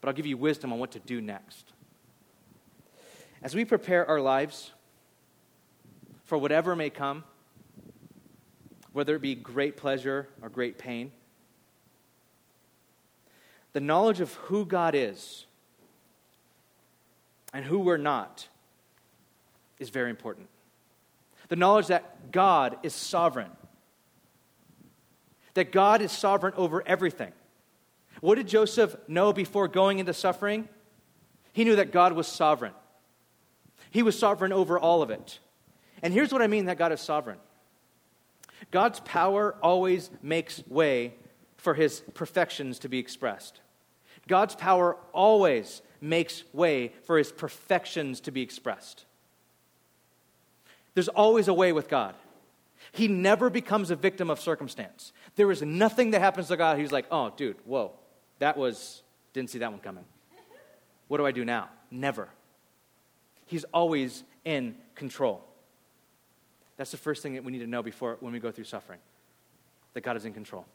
[0.02, 1.74] but I'll give you wisdom on what to do next.
[3.42, 4.72] As we prepare our lives
[6.26, 7.24] for whatever may come,
[8.92, 11.12] whether it be great pleasure or great pain,
[13.72, 15.46] the knowledge of who God is
[17.54, 18.48] and who we're not
[19.80, 20.48] is very important.
[21.48, 23.52] The knowledge that God is sovereign
[25.60, 27.34] that God is sovereign over everything.
[28.22, 30.70] What did Joseph know before going into suffering?
[31.52, 32.72] He knew that God was sovereign.
[33.92, 35.40] He was sovereign over all of it.
[36.02, 37.40] And here's what I mean that God is sovereign
[38.72, 41.16] God's power always makes way
[41.58, 43.60] for his perfections to be expressed.
[44.30, 49.04] God's power always makes way for his perfections to be expressed.
[50.94, 52.16] There's always a way with God.
[52.92, 55.12] He never becomes a victim of circumstance.
[55.36, 56.78] There is nothing that happens to God.
[56.78, 57.92] He's like, oh, dude, whoa,
[58.40, 60.06] that was, didn't see that one coming.
[61.08, 61.70] What do I do now?
[61.92, 62.30] Never.
[63.46, 65.44] He's always in control.
[66.78, 69.00] That's the first thing that we need to know before when we go through suffering
[69.94, 70.66] that God is in control.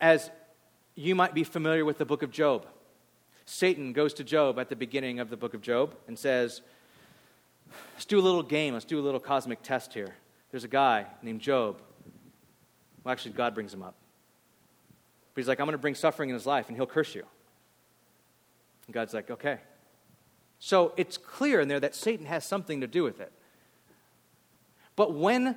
[0.00, 0.30] As
[0.94, 2.66] you might be familiar with the book of Job,
[3.46, 6.62] Satan goes to Job at the beginning of the book of Job and says,
[7.94, 8.74] Let's do a little game.
[8.74, 10.14] Let's do a little cosmic test here.
[10.50, 11.80] There's a guy named Job.
[13.06, 13.94] Well, actually, God brings him up.
[15.32, 17.22] But he's like, I'm going to bring suffering in his life, and he'll curse you.
[18.86, 19.58] And God's like, okay.
[20.58, 23.30] So it's clear in there that Satan has something to do with it.
[24.96, 25.54] But when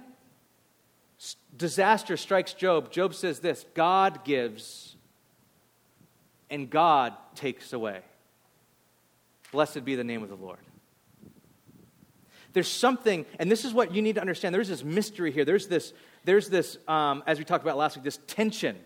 [1.58, 4.96] disaster strikes Job, Job says this God gives
[6.52, 8.02] and God takes away.
[9.52, 10.60] Blessed be the name of the Lord.
[12.54, 14.54] There's something, and this is what you need to understand.
[14.54, 15.46] There's this mystery here.
[15.46, 18.78] There's this, there's this um, as we talked about last week, this tension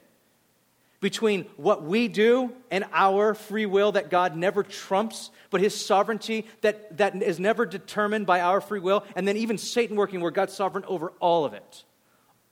[1.04, 6.48] between what we do and our free will that God never trumps, but his sovereignty
[6.62, 10.32] that, that is never determined by our free will, and then even Satan working where
[10.32, 11.84] God's sovereign over all of it.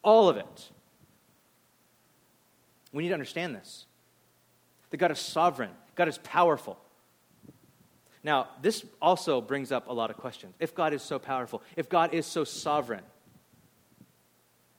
[0.04, 0.70] All of it.
[2.92, 3.86] We need to understand this
[4.90, 6.78] that God is sovereign, God is powerful.
[8.24, 10.54] Now, this also brings up a lot of questions.
[10.60, 13.02] If God is so powerful, if God is so sovereign,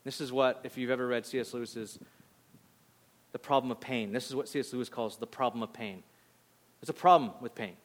[0.05, 1.55] this is what, if you've ever read C.S.
[1.55, 1.99] Lewis's
[3.33, 4.73] The Problem of Pain, this is what C.S.
[4.73, 6.03] Lewis calls the problem of pain.
[6.81, 7.77] There's a problem with pain.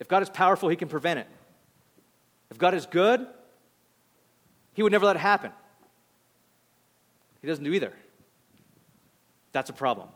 [0.00, 1.26] If God is powerful, he can prevent it.
[2.50, 3.26] If God is good,
[4.72, 5.52] he would never let it happen.
[7.40, 7.92] He doesn't do either.
[9.52, 10.08] That's a problem.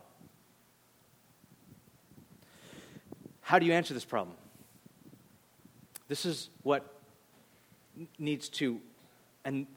[3.41, 4.35] How do you answer this problem?
[6.07, 6.93] This is what
[8.17, 8.79] needs to,
[9.45, 9.67] and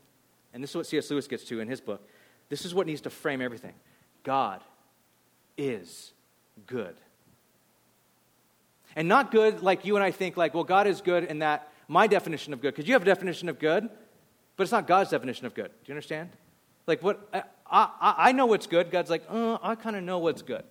[0.53, 1.11] and this is what C.S.
[1.11, 2.07] Lewis gets to in his book,
[2.49, 3.75] this is what needs to frame everything.
[4.23, 4.61] God
[5.57, 6.13] is
[6.67, 6.95] good.
[8.95, 11.69] And not good like you and I think, like, well, God is good in that
[11.89, 13.89] my definition of good, because you have a definition of good,
[14.57, 15.69] but it's not God's definition of good.
[15.69, 16.31] Do you understand?
[16.87, 18.91] Like, what I, I, I know what's good.
[18.91, 20.65] God's like, uh, I kind of know what's good.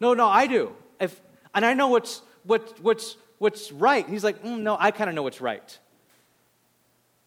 [0.00, 0.72] No, no, I do.
[1.00, 1.20] If,
[1.54, 4.08] and I know what's, what, what's, what's right.
[4.08, 5.78] He's like, mm, no, I kind of know what's right.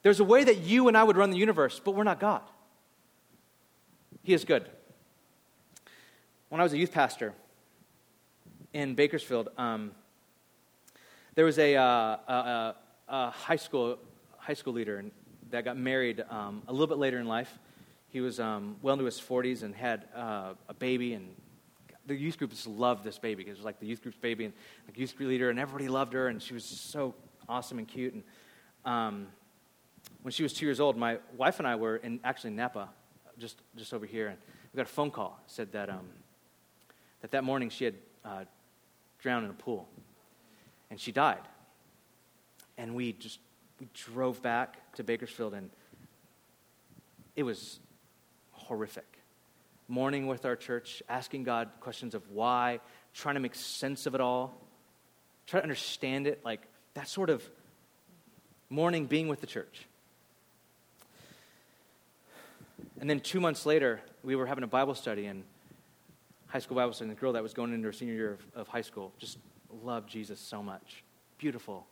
[0.04, 2.42] There's a way that you and I would run the universe, but we're not God.
[4.24, 4.68] He is good.
[6.50, 7.34] When I was a youth pastor
[8.74, 9.92] in Bakersfield, um,
[11.36, 12.76] there was a, uh, a,
[13.08, 13.98] a, high school
[14.38, 15.06] high school leader
[15.52, 17.60] that got married um, a little bit later in life.
[18.10, 21.30] He was um, well into his 40s and had uh, a baby, and
[22.08, 23.44] the youth group just loved this baby.
[23.44, 24.54] Because it was like the youth group's baby, and
[24.88, 27.14] like youth group leader, and everybody loved her, and she was so
[27.48, 28.14] awesome and cute.
[28.14, 28.24] And
[28.84, 29.28] um,
[30.22, 32.90] when she was two years old, my wife and I were in actually Napa,
[33.38, 34.38] just, just over here, and
[34.72, 35.40] we got a phone call.
[35.48, 36.08] Said that, um,
[37.22, 38.44] that that morning she had uh,
[39.20, 39.88] drowned in a pool,
[40.90, 41.42] and she died.
[42.78, 43.40] And we just
[43.80, 45.70] we drove back to Bakersfield, and
[47.36, 47.80] it was
[48.52, 49.20] horrific.
[49.88, 52.80] Mourning with our church, asking God questions of why,
[53.14, 54.56] trying to make sense of it all,
[55.48, 56.62] try to understand it, like
[56.94, 57.44] that sort of
[58.70, 59.88] mourning being with the church.
[63.02, 65.44] And then two months later, we were having a Bible study and
[66.48, 68.62] high school Bible study, and the girl that was going into her senior year of,
[68.62, 69.40] of high school just
[69.84, 71.04] loved Jesus so much.
[71.40, 71.88] Beautiful.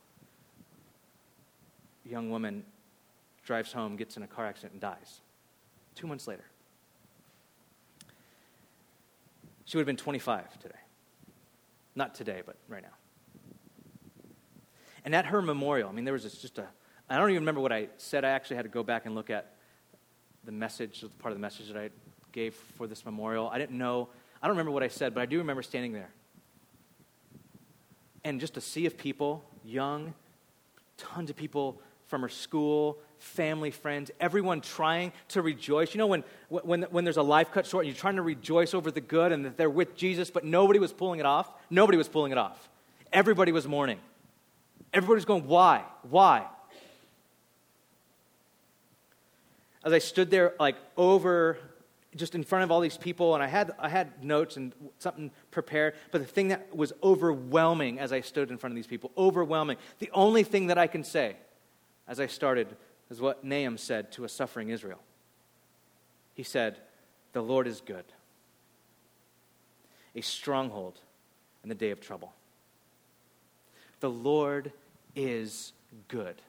[2.05, 2.63] Young woman
[3.43, 5.21] drives home, gets in a car accident, and dies.
[5.95, 6.45] Two months later.
[9.65, 10.75] She would have been 25 today.
[11.95, 12.89] Not today, but right now.
[15.03, 16.67] And at her memorial, I mean, there was just a,
[17.09, 18.23] I don't even remember what I said.
[18.23, 19.55] I actually had to go back and look at
[20.49, 21.91] the message, part of the message that I
[22.31, 23.49] gave for this memorial.
[23.49, 24.09] I didn't know,
[24.41, 26.09] I don't remember what I said, but I do remember standing there.
[28.23, 30.15] And just a sea of people, young,
[30.97, 35.93] tons of people from her school, family, friends, everyone trying to rejoice.
[35.93, 38.73] You know, when, when, when there's a life cut short and you're trying to rejoice
[38.73, 41.47] over the good and that they're with Jesus, but nobody was pulling it off?
[41.69, 42.69] Nobody was pulling it off.
[43.13, 43.99] Everybody was mourning.
[44.95, 45.83] Everybody's going, why?
[46.09, 46.47] Why?
[49.83, 51.57] As I stood there, like over,
[52.15, 55.31] just in front of all these people, and I had, I had notes and something
[55.51, 59.11] prepared, but the thing that was overwhelming as I stood in front of these people,
[59.17, 61.37] overwhelming, the only thing that I can say
[62.07, 62.75] as I started
[63.09, 64.99] is what Nahum said to a suffering Israel.
[66.35, 66.77] He said,
[67.33, 68.05] The Lord is good,
[70.15, 70.99] a stronghold
[71.63, 72.33] in the day of trouble.
[73.99, 74.71] The Lord
[75.15, 75.73] is
[76.07, 76.41] good.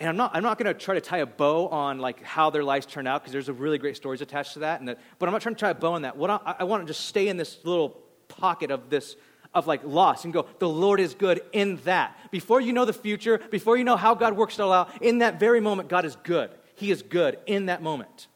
[0.00, 2.50] And I'm not, I'm not going to try to tie a bow on like how
[2.50, 4.78] their lives turn out because there's a really great stories attached to that.
[4.78, 6.16] And the, but I'm not trying to tie a bow on that.
[6.16, 7.90] What I, I want to just stay in this little
[8.28, 9.16] pocket of this
[9.54, 12.16] of like loss and go, the Lord is good in that.
[12.30, 15.18] Before you know the future, before you know how God works it all out, in
[15.18, 16.50] that very moment, God is good.
[16.74, 18.28] He is good in that moment.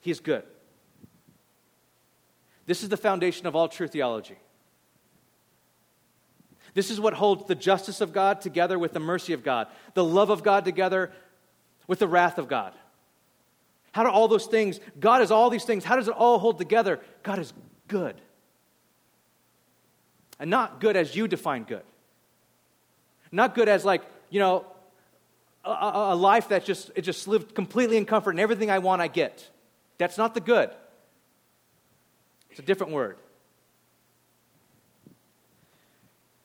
[0.00, 0.44] He is good.
[2.66, 4.36] This is the foundation of all true theology.
[6.78, 10.04] This is what holds the justice of God together with the mercy of God, the
[10.04, 11.10] love of God together
[11.88, 12.72] with the wrath of God.
[13.90, 16.56] How do all those things, God is all these things, how does it all hold
[16.56, 17.00] together?
[17.24, 17.52] God is
[17.88, 18.14] good.
[20.38, 21.82] And not good as you define good.
[23.32, 24.64] Not good as like, you know,
[25.64, 29.02] a, a, life that just, it just lived completely in comfort and everything I want
[29.02, 29.50] I get.
[29.98, 30.70] That's not the good.
[32.50, 33.16] It's a different word.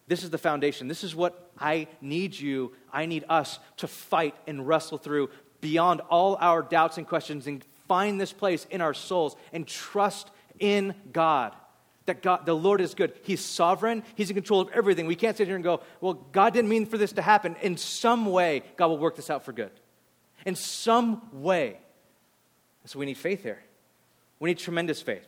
[0.08, 0.88] This is the foundation.
[0.88, 5.30] This is what I need you, I need us to fight and wrestle through
[5.62, 10.30] beyond all our doubts and questions and find this place in our souls and trust
[10.60, 11.56] in God.
[12.06, 13.14] That God, the Lord is good.
[13.24, 14.04] He's sovereign.
[14.16, 15.06] He's in control of everything.
[15.06, 17.56] We can't sit here and go, well, God didn't mean for this to happen.
[17.62, 19.72] In some way, God will work this out for good.
[20.46, 21.78] In some way.
[22.86, 23.64] So we need faith here.
[24.40, 25.26] We need tremendous faith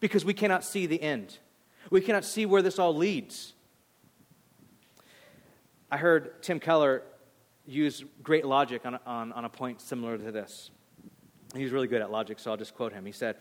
[0.00, 1.38] because we cannot see the end.
[1.90, 3.54] We cannot see where this all leads.
[5.90, 7.02] I heard Tim Keller
[7.66, 10.70] use great logic on, on, on a point similar to this.
[11.54, 13.06] He's really good at logic, so I'll just quote him.
[13.06, 13.36] He said,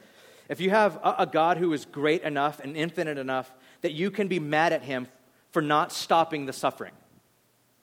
[0.47, 4.11] If you have a, a God who is great enough and infinite enough that you
[4.11, 5.07] can be mad at him
[5.51, 6.93] for not stopping the suffering,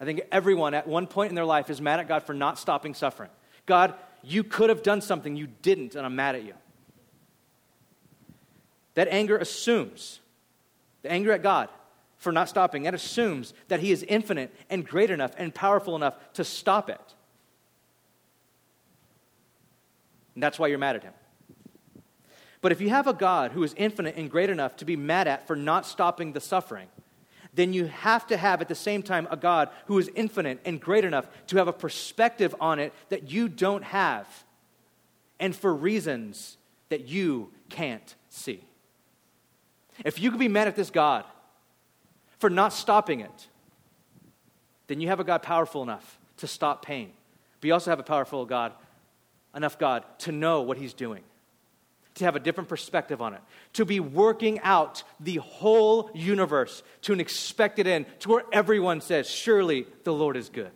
[0.01, 2.59] I think everyone at one point in their life is mad at God for not
[2.59, 3.31] stopping suffering.
[3.67, 6.55] God, you could have done something, you didn't, and I'm mad at you.
[8.95, 10.21] That anger assumes,
[11.03, 11.69] the anger at God
[12.25, 16.15] for not stopping, that assumes that He is infinite and great enough and powerful enough
[16.33, 17.15] to stop it.
[20.35, 21.13] And that's why you're mad at Him.
[22.61, 25.29] But if you have a God who is infinite and great enough to be mad
[25.29, 26.89] at for not stopping the suffering,
[27.53, 30.81] then you have to have at the same time a God who is infinite and
[30.81, 34.27] great enough to have a perspective on it that you don't have,
[35.39, 36.57] and for reasons
[36.89, 38.65] that you can't see.
[40.05, 41.25] If you could be mad at this God
[42.39, 43.49] for not stopping it,
[44.87, 47.13] then you have a God powerful enough to stop pain.
[47.61, 48.73] But you also have a powerful God,
[49.55, 51.23] enough God to know what He's doing,
[52.17, 53.41] to have a different perspective on it,
[53.75, 59.29] to be working out the whole universe to an expected end, to where everyone says,
[59.29, 60.73] Surely the Lord is good.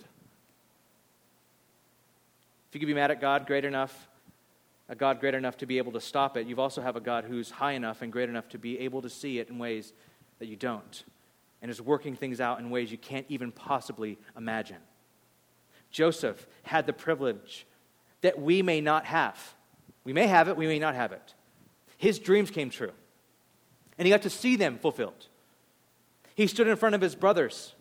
[2.68, 4.08] If you could be mad at God great enough
[4.88, 7.24] a God great enough to be able to stop it, you've also have a God
[7.24, 9.92] who's high enough and great enough to be able to see it in ways
[10.38, 11.04] that you don't,
[11.60, 14.78] and is working things out in ways you can't even possibly imagine.
[15.90, 17.66] Joseph had the privilege
[18.20, 19.54] that we may not have.
[20.04, 21.34] We may have it, we may not have it.
[21.96, 22.92] His dreams came true,
[23.96, 25.26] and he got to see them fulfilled.
[26.34, 27.74] He stood in front of his brothers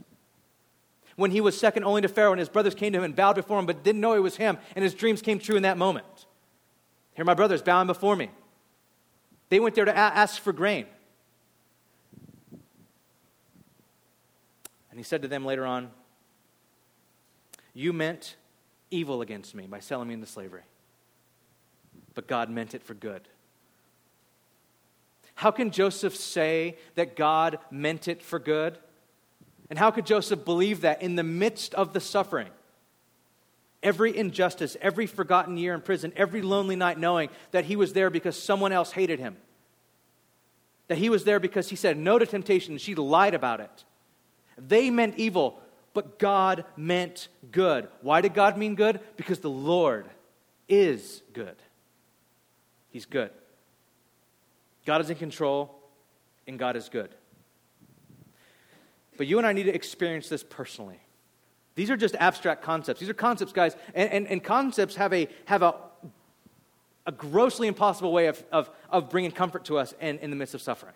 [1.15, 3.35] when he was second only to Pharaoh, and his brothers came to him and bowed
[3.35, 5.77] before him, but didn't know it was him, and his dreams came true in that
[5.77, 6.25] moment.
[7.13, 8.29] Here my brothers bowing before me.
[9.49, 10.85] They went there to ask for grain.
[14.97, 15.91] And he said to them later on,
[17.75, 18.35] You meant
[18.89, 20.63] evil against me by selling me into slavery,
[22.15, 23.21] but God meant it for good.
[25.35, 28.79] How can Joseph say that God meant it for good?
[29.69, 32.49] And how could Joseph believe that in the midst of the suffering?
[33.83, 38.09] every injustice, every forgotten year in prison, every lonely night, knowing that he was there
[38.09, 39.37] because someone else hated him.
[40.87, 43.83] That he was there because he said no to temptation and she lied about it.
[44.57, 45.59] They meant evil,
[45.93, 47.87] but God meant good.
[48.01, 48.99] Why did God mean good?
[49.15, 50.05] Because the Lord
[50.67, 51.55] is good.
[52.89, 53.31] He's good.
[54.85, 55.75] God is in control,
[56.47, 57.09] and God is good.
[59.17, 60.99] But you and I need to experience this personally.
[61.75, 62.99] These are just abstract concepts.
[62.99, 65.75] These are concepts, guys, and, and, and concepts have, a, have a,
[67.05, 70.55] a grossly impossible way of, of, of bringing comfort to us in, in the midst
[70.55, 70.95] of suffering.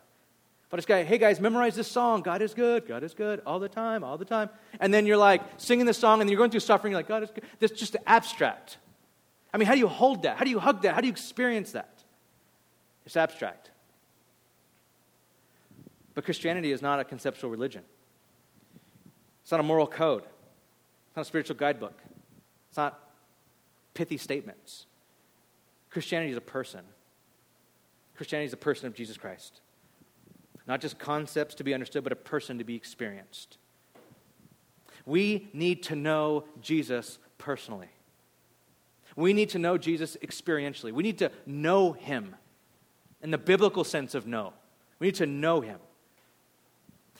[0.71, 2.21] But it's guy, hey guys, memorize this song.
[2.21, 2.87] God is good.
[2.87, 4.49] God is good all the time, all the time.
[4.79, 6.91] And then you're like singing the song, and you're going through suffering.
[6.91, 7.43] You're like, God is good.
[7.59, 8.77] That's just abstract.
[9.53, 10.37] I mean, how do you hold that?
[10.37, 10.95] How do you hug that?
[10.95, 12.03] How do you experience that?
[13.05, 13.69] It's abstract.
[16.13, 17.83] But Christianity is not a conceptual religion.
[19.43, 20.23] It's not a moral code.
[20.23, 21.99] It's not a spiritual guidebook.
[22.69, 22.97] It's not
[23.93, 24.85] pithy statements.
[25.89, 26.81] Christianity is a person.
[28.15, 29.59] Christianity is a person of Jesus Christ.
[30.67, 33.57] Not just concepts to be understood, but a person to be experienced.
[35.05, 37.89] We need to know Jesus personally.
[39.15, 40.91] We need to know Jesus experientially.
[40.91, 42.35] We need to know him
[43.21, 44.53] in the biblical sense of know.
[44.99, 45.79] We need to know him.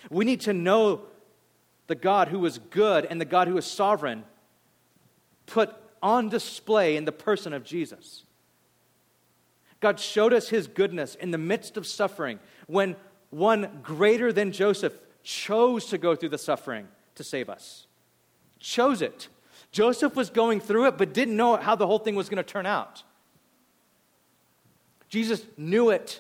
[0.10, 1.02] We need to know
[1.88, 4.24] the God who is good and the God who is sovereign
[5.46, 8.24] put on display in the person of Jesus.
[9.80, 12.96] God showed us his goodness in the midst of suffering when
[13.32, 17.88] one greater than Joseph chose to go through the suffering to save us.
[18.60, 19.28] Chose it.
[19.72, 22.44] Joseph was going through it, but didn't know how the whole thing was going to
[22.44, 23.04] turn out.
[25.08, 26.20] Jesus knew it,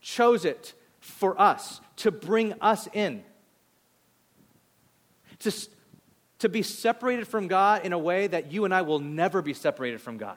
[0.00, 3.22] chose it for us, to bring us in.
[5.40, 5.52] To,
[6.38, 9.54] to be separated from God in a way that you and I will never be
[9.54, 10.36] separated from God.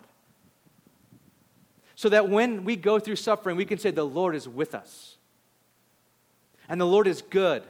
[1.95, 5.16] So that when we go through suffering, we can say, The Lord is with us.
[6.69, 7.63] And the Lord is good.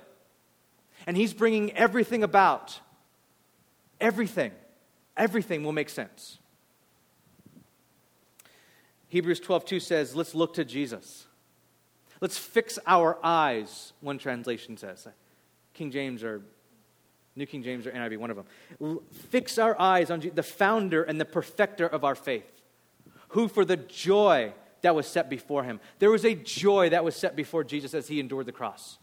[1.06, 2.80] And He's bringing everything about.
[4.00, 4.52] Everything.
[5.16, 6.40] Everything will make sense.
[9.08, 11.28] Hebrews 12:2 says, "Let's look to Jesus."
[12.20, 15.08] Let's fix our eyes, one translation says.
[15.74, 16.42] King James or
[17.36, 18.38] New King James or NIV, one of
[18.80, 19.00] them.
[19.30, 22.62] Fix our eyes on the founder and the perfecter of our faith,
[23.30, 25.80] who for the joy that was set before him.
[26.00, 28.98] There was a joy that was set before Jesus as he endured the cross.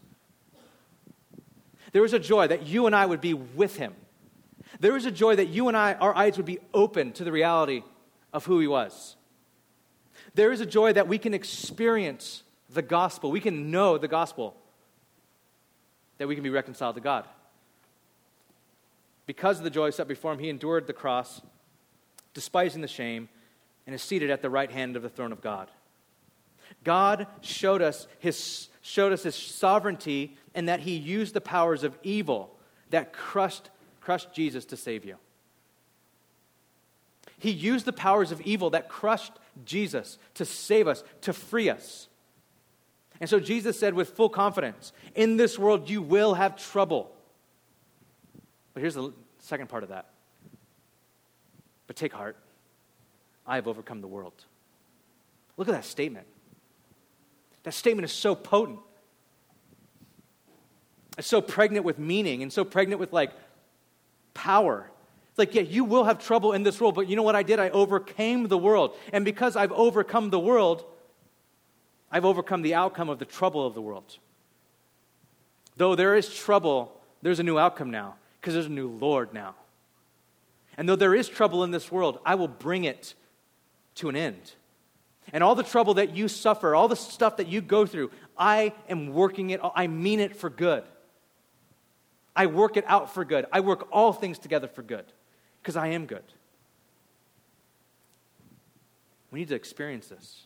[1.91, 3.95] There was a joy that you and I would be with him.
[4.79, 7.31] There was a joy that you and I, our eyes would be open to the
[7.31, 7.83] reality
[8.33, 9.15] of who he was.
[10.33, 13.31] There is a joy that we can experience the gospel.
[13.31, 14.57] We can know the gospel,
[16.17, 17.25] that we can be reconciled to God.
[19.25, 21.41] Because of the joy set before him, he endured the cross,
[22.33, 23.29] despising the shame,
[23.85, 25.69] and is seated at the right hand of the throne of God.
[26.83, 31.97] God showed us his, showed us his sovereignty and that he used the powers of
[32.03, 32.55] evil
[32.89, 33.69] that crushed,
[34.01, 35.17] crushed Jesus to save you.
[37.37, 39.33] He used the powers of evil that crushed
[39.65, 42.07] Jesus to save us, to free us.
[43.19, 47.11] And so Jesus said with full confidence, In this world you will have trouble.
[48.73, 50.07] But here's the second part of that.
[51.87, 52.35] But take heart,
[53.45, 54.33] I have overcome the world.
[55.57, 56.27] Look at that statement.
[57.63, 58.79] That statement is so potent.
[61.17, 63.31] It's so pregnant with meaning and so pregnant with like
[64.33, 64.89] power.
[65.29, 67.43] It's like, yeah, you will have trouble in this world, but you know what I
[67.43, 67.59] did?
[67.59, 68.95] I overcame the world.
[69.11, 70.85] And because I've overcome the world,
[72.11, 74.17] I've overcome the outcome of the trouble of the world.
[75.77, 79.55] Though there is trouble, there's a new outcome now because there's a new Lord now.
[80.77, 83.13] And though there is trouble in this world, I will bring it
[83.95, 84.53] to an end.
[85.33, 88.73] And all the trouble that you suffer, all the stuff that you go through, I
[88.87, 90.83] am working it, I mean it for good.
[92.35, 93.45] I work it out for good.
[93.51, 95.05] I work all things together for good
[95.61, 96.23] because I am good.
[99.31, 100.45] We need to experience this.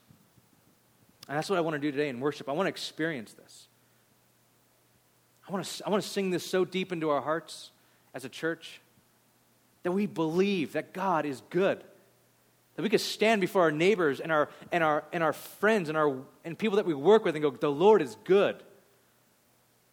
[1.27, 2.47] And that's what I want to do today in worship.
[2.49, 3.67] I want to experience this.
[5.47, 7.71] I want to, I want to sing this so deep into our hearts
[8.13, 8.81] as a church
[9.83, 11.83] that we believe that God is good.
[12.79, 15.97] That we could stand before our neighbors and our, and our, and our friends and,
[15.97, 16.15] our,
[16.45, 18.55] and people that we work with and go, The Lord is good.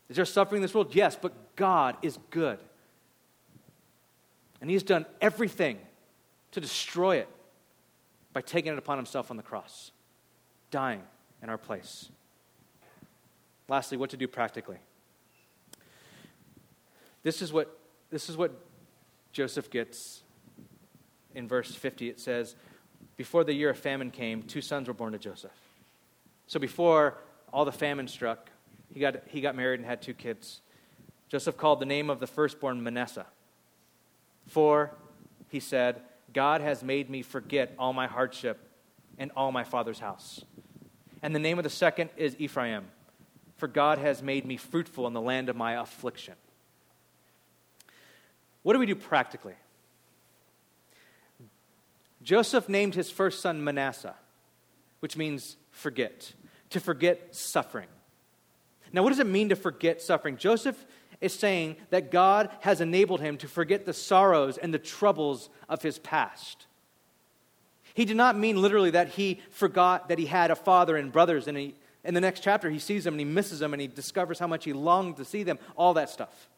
[0.09, 0.95] Is there suffering in this world?
[0.95, 2.61] Yes, but God is good.
[4.61, 5.79] And He has done everything
[6.53, 7.29] to destroy it
[8.33, 9.91] by taking it upon Himself on the cross,
[10.71, 11.03] dying
[11.43, 12.09] in our place.
[13.69, 14.79] Lastly, what to do practically.
[17.25, 17.81] This is what,
[18.11, 18.53] this is what
[19.33, 20.23] Joseph gets
[21.35, 22.09] in verse 50.
[22.09, 22.55] It says,
[23.17, 25.53] Before the year of famine came, two sons were born to Joseph.
[26.47, 27.19] So before
[27.53, 28.51] all the famine struck,
[28.93, 30.61] he got, he got married and had two kids.
[31.29, 33.27] Joseph called the name of the firstborn Manasseh.
[34.47, 34.95] For,
[35.49, 36.03] he said,
[36.33, 38.59] God has made me forget all my hardship
[39.19, 40.45] and all my father's house.
[41.23, 42.85] And the name of the second is Ephraim,
[43.57, 46.35] for God has made me fruitful in the land of my affliction.
[48.63, 49.55] What do we do practically?
[52.27, 54.17] Joseph named his first son Manasseh,
[54.99, 56.33] which means forget,
[56.71, 57.87] to forget suffering.
[58.93, 60.37] Now, what does it mean to forget suffering?
[60.37, 60.85] Joseph
[61.21, 65.83] is saying that God has enabled him to forget the sorrows and the troubles of
[65.83, 66.67] his past.
[67.95, 71.47] He did not mean literally that he forgot that he had a father and brothers,
[71.47, 73.87] and he, in the next chapter, he sees them and he misses them and he
[73.87, 76.49] discovers how much he longed to see them, all that stuff.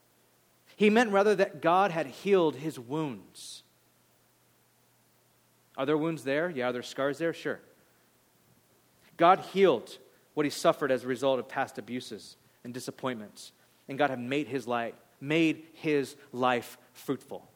[0.76, 3.64] He meant rather that God had healed his wounds.
[5.78, 6.50] Are there wounds there?
[6.50, 6.68] Yeah.
[6.68, 7.32] Are there scars there?
[7.32, 7.60] Sure.
[9.16, 9.96] God healed
[10.34, 13.52] what he suffered as a result of past abuses and disappointments.
[13.88, 17.48] And God had made his life, made his life fruitful.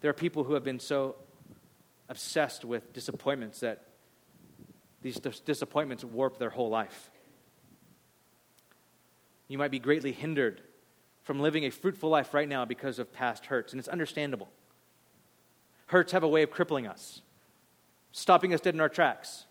[0.00, 1.16] There are people who have been so
[2.08, 3.84] obsessed with disappointments that
[5.02, 7.10] these disappointments warp their whole life.
[9.48, 10.60] You might be greatly hindered
[11.22, 14.48] from living a fruitful life right now because of past hurts, and it's understandable.
[15.88, 17.22] Hurts have a way of crippling us,
[18.12, 19.44] stopping us dead in our tracks.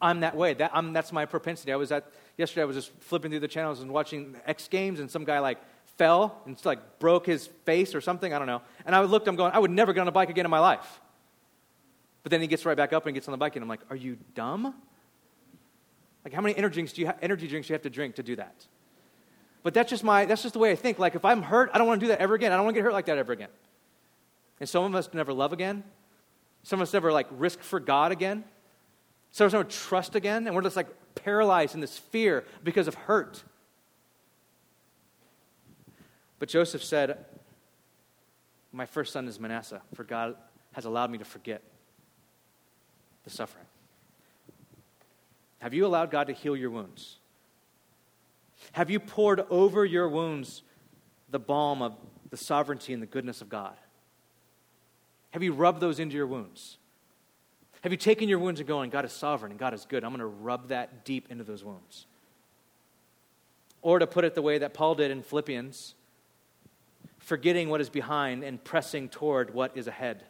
[0.00, 0.54] I'm that way.
[0.54, 1.72] That, I'm, that's my propensity.
[1.72, 2.62] I was at yesterday.
[2.62, 5.58] I was just flipping through the channels and watching X Games, and some guy like
[5.96, 8.32] fell and like broke his face or something.
[8.32, 8.62] I don't know.
[8.84, 9.26] And I looked.
[9.26, 9.52] I'm going.
[9.52, 11.00] I would never get on a bike again in my life.
[12.22, 13.82] But then he gets right back up and gets on the bike, and I'm like,
[13.88, 14.74] Are you dumb?
[16.24, 18.16] Like, how many energy drinks do you, ha- energy drinks do you have to drink
[18.16, 18.66] to do that?
[19.62, 20.98] But that's just my, that's just the way I think.
[20.98, 22.50] Like, if I'm hurt, I don't want to do that ever again.
[22.50, 23.48] I don't want to get hurt like that ever again.
[24.60, 25.84] And some of us never love again.
[26.62, 28.44] Some of us never, like, risk for God again.
[29.32, 30.46] Some of us never trust again.
[30.46, 33.42] And we're just, like, paralyzed in this fear because of hurt.
[36.38, 37.24] But Joseph said,
[38.72, 40.36] My first son is Manasseh, for God
[40.72, 41.62] has allowed me to forget
[43.24, 43.66] the suffering.
[45.60, 47.16] Have you allowed God to heal your wounds?
[48.72, 50.62] Have you poured over your wounds
[51.30, 51.96] the balm of
[52.30, 53.76] the sovereignty and the goodness of God?
[55.36, 56.78] Have you rubbed those into your wounds?
[57.82, 60.02] Have you taken your wounds and going, God is sovereign and God is good?
[60.02, 62.06] I'm going to rub that deep into those wounds.
[63.82, 65.94] Or to put it the way that Paul did in Philippians,
[67.18, 70.24] forgetting what is behind and pressing toward what is ahead.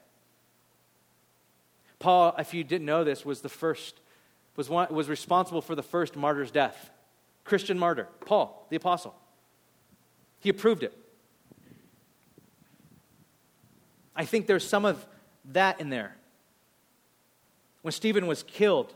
[2.00, 4.00] Paul, if you didn't know this, was the first
[4.57, 6.90] was, one, was responsible for the first martyr's death.
[7.44, 9.14] Christian martyr, Paul, the apostle.
[10.40, 10.98] He approved it.
[14.17, 15.07] I think there's some of
[15.53, 16.17] that in there.
[17.83, 18.95] When Stephen was killed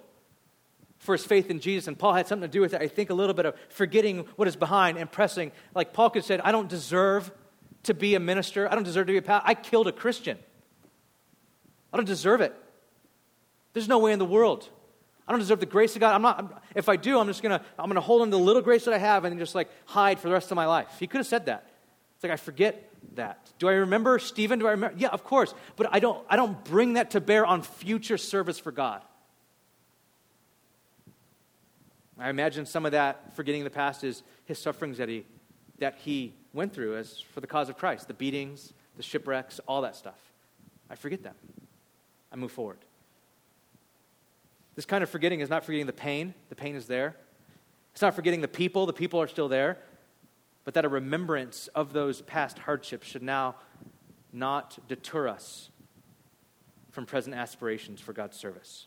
[0.99, 3.11] for his faith in Jesus, and Paul had something to do with it, I think
[3.11, 5.53] a little bit of forgetting what is behind and pressing.
[5.75, 7.31] Like Paul could have said, I don't deserve
[7.85, 8.71] to be a minister.
[8.71, 9.49] I don't deserve to be a pastor.
[9.49, 10.39] I killed a Christian.
[11.93, 12.55] I don't deserve it.
[13.73, 14.69] There's no way in the world.
[15.27, 16.15] I don't deserve the grace of God.
[16.15, 18.29] I'm not, I'm, if I do, I'm just going to, I'm going to hold on
[18.29, 20.57] to the little grace that I have and just like hide for the rest of
[20.57, 20.89] my life.
[20.99, 21.71] He could have said that.
[22.17, 23.51] It's like, I forget that.
[23.59, 24.59] Do I remember Stephen?
[24.59, 24.97] Do I remember?
[24.99, 25.55] Yeah, of course.
[25.77, 29.03] But I don't, I don't bring that to bear on future service for God.
[32.19, 35.25] I imagine some of that forgetting the past is his sufferings that he,
[35.79, 39.83] that he went through as for the cause of Christ the beatings, the shipwrecks, all
[39.83, 40.19] that stuff.
[40.91, 41.37] I forget that.
[42.33, 42.79] I move forward.
[44.77, 47.17] This kind of forgetting is not forgetting the pain, the pain is there.
[47.93, 49.79] It's not forgetting the people, the people are still there.
[50.65, 53.57] But that a remembrance of those past hardships should now
[54.33, 55.71] not deter us
[56.91, 58.87] from present aspirations for God's service.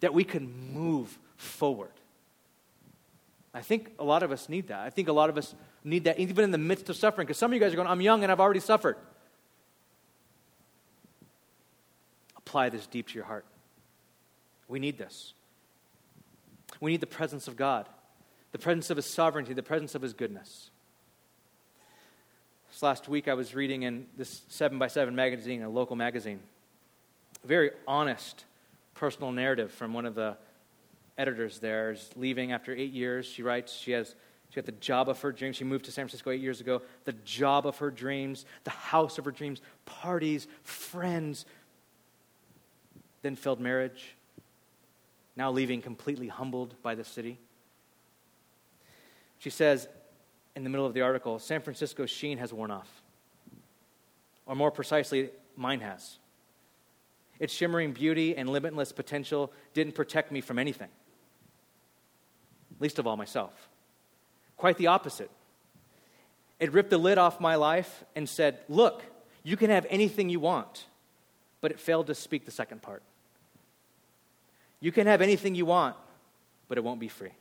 [0.00, 1.92] That we can move forward.
[3.52, 4.80] I think a lot of us need that.
[4.80, 7.26] I think a lot of us need that even in the midst of suffering.
[7.26, 8.96] Because some of you guys are going, I'm young and I've already suffered.
[12.36, 13.44] Apply this deep to your heart.
[14.68, 15.34] We need this.
[16.80, 17.88] We need the presence of God,
[18.54, 20.70] the presence of His sovereignty, the presence of His goodness.
[22.70, 26.38] This last week, I was reading in this 7 by 7 magazine, a local magazine,
[27.42, 28.44] a very honest
[28.94, 30.36] personal narrative from one of the
[31.18, 31.90] editors there.
[31.90, 33.26] Is leaving after eight years.
[33.26, 34.14] She writes, she has
[34.50, 35.56] she got the job of her dreams.
[35.56, 36.82] She moved to San Francisco eight years ago.
[37.06, 41.44] The job of her dreams, the house of her dreams, parties, friends,
[43.22, 44.14] then failed marriage,
[45.34, 47.40] now leaving completely humbled by the city.
[49.44, 49.88] She says
[50.56, 52.88] in the middle of the article San Francisco's sheen has worn off.
[54.46, 56.16] Or more precisely, mine has.
[57.38, 60.88] Its shimmering beauty and limitless potential didn't protect me from anything,
[62.80, 63.68] least of all myself.
[64.56, 65.30] Quite the opposite.
[66.58, 69.02] It ripped the lid off my life and said, Look,
[69.42, 70.86] you can have anything you want.
[71.60, 73.02] But it failed to speak the second part.
[74.80, 75.96] You can have anything you want,
[76.66, 77.32] but it won't be free.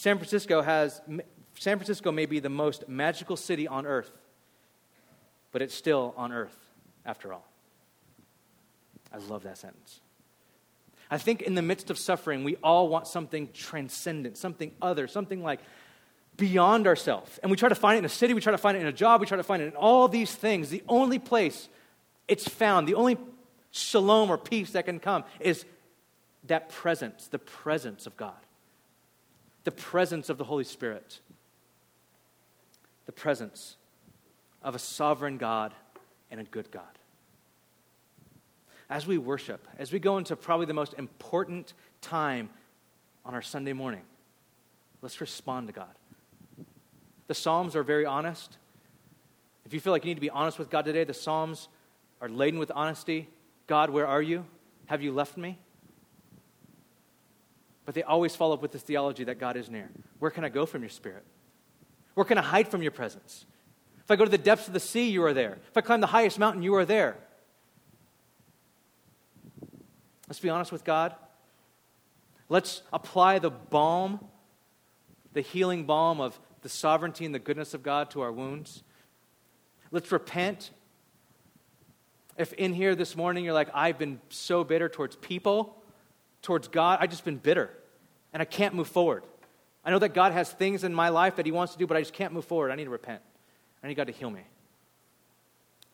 [0.00, 1.02] San Francisco has
[1.58, 4.10] San Francisco may be the most magical city on earth,
[5.52, 6.56] but it's still on earth
[7.04, 7.46] after all.
[9.12, 10.00] I love that sentence.
[11.10, 15.42] I think in the midst of suffering, we all want something transcendent, something other, something
[15.42, 15.60] like
[16.38, 17.38] beyond ourselves.
[17.42, 18.86] And we try to find it in a city, we try to find it in
[18.86, 20.70] a job, we try to find it in all these things.
[20.70, 21.68] The only place
[22.26, 23.18] it's found, the only
[23.70, 25.66] shalom or peace that can come is
[26.44, 28.32] that presence, the presence of God,
[29.64, 31.20] the presence of the Holy Spirit,
[33.06, 33.76] the presence
[34.62, 35.74] of a sovereign God
[36.30, 36.84] and a good God.
[38.88, 42.50] As we worship, as we go into probably the most important time
[43.24, 44.02] on our Sunday morning,
[45.02, 45.94] let's respond to God.
[47.28, 48.56] The Psalms are very honest.
[49.64, 51.68] If you feel like you need to be honest with God today, the Psalms
[52.20, 53.28] are laden with honesty.
[53.68, 54.44] God, where are you?
[54.86, 55.58] Have you left me?
[57.84, 59.90] But they always follow up with this theology that God is near.
[60.18, 61.24] Where can I go from your spirit?
[62.14, 63.46] Where can I hide from your presence?
[64.04, 65.58] If I go to the depths of the sea, you are there.
[65.68, 67.16] If I climb the highest mountain, you are there.
[70.28, 71.14] Let's be honest with God.
[72.48, 74.24] Let's apply the balm,
[75.32, 78.82] the healing balm of the sovereignty and the goodness of God to our wounds.
[79.90, 80.70] Let's repent
[82.40, 85.79] If in here this morning you're like, I've been so bitter towards people,
[86.42, 87.70] towards God, I've just been bitter
[88.32, 89.22] and I can't move forward.
[89.84, 91.96] I know that God has things in my life that He wants to do, but
[91.96, 92.70] I just can't move forward.
[92.70, 93.22] I need to repent.
[93.82, 94.42] I need God to heal me.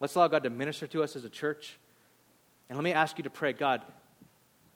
[0.01, 1.79] Let's allow God to minister to us as a church.
[2.69, 3.83] And let me ask you to pray God,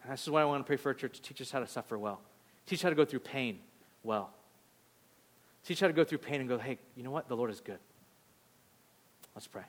[0.08, 1.98] this is why I want to pray for a church teach us how to suffer
[1.98, 2.20] well,
[2.66, 3.58] teach how to go through pain
[4.02, 4.30] well.
[5.64, 7.28] Teach how to go through pain and go, hey, you know what?
[7.28, 7.78] The Lord is good.
[9.34, 9.64] Let's pray.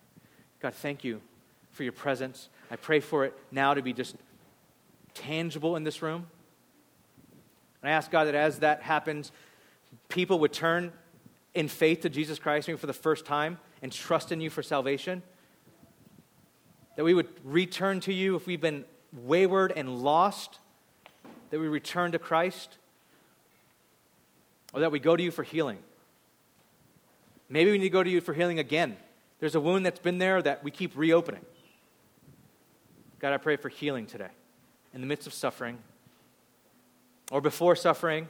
[0.61, 1.21] God, thank you
[1.71, 2.49] for your presence.
[2.69, 4.15] I pray for it now to be just
[5.13, 6.27] tangible in this room.
[7.81, 9.31] And I ask God that as that happens,
[10.09, 10.91] people would turn
[11.53, 15.23] in faith to Jesus Christ for the first time and trust in you for salvation.
[16.95, 20.59] That we would return to you if we've been wayward and lost,
[21.49, 22.77] that we return to Christ,
[24.73, 25.79] or that we go to you for healing.
[27.49, 28.95] Maybe we need to go to you for healing again.
[29.39, 31.45] There's a wound that's been there that we keep reopening.
[33.19, 34.29] God, I pray for healing today
[34.93, 35.77] in the midst of suffering
[37.31, 38.27] or before suffering.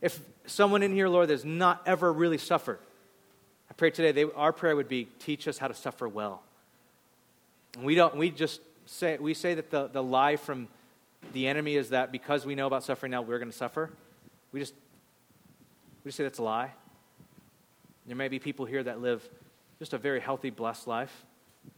[0.00, 2.78] If someone in here, Lord, has not ever really suffered,
[3.70, 6.42] I pray today they, our prayer would be teach us how to suffer well.
[7.76, 10.68] And we don't, we just say, we say that the, the lie from
[11.32, 13.90] the enemy is that because we know about suffering now, we're going to suffer.
[14.52, 14.74] We just,
[16.04, 16.72] we just say that's a lie.
[18.06, 19.28] There may be people here that live
[19.78, 21.24] just a very healthy, blessed life.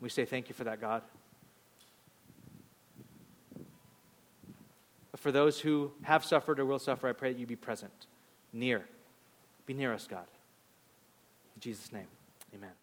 [0.00, 1.02] We say thank you for that, God.
[5.20, 8.06] For those who have suffered or will suffer, I pray that you be present,
[8.52, 8.86] near.
[9.66, 10.26] Be near us, God.
[11.54, 12.08] In Jesus' name,
[12.54, 12.79] amen.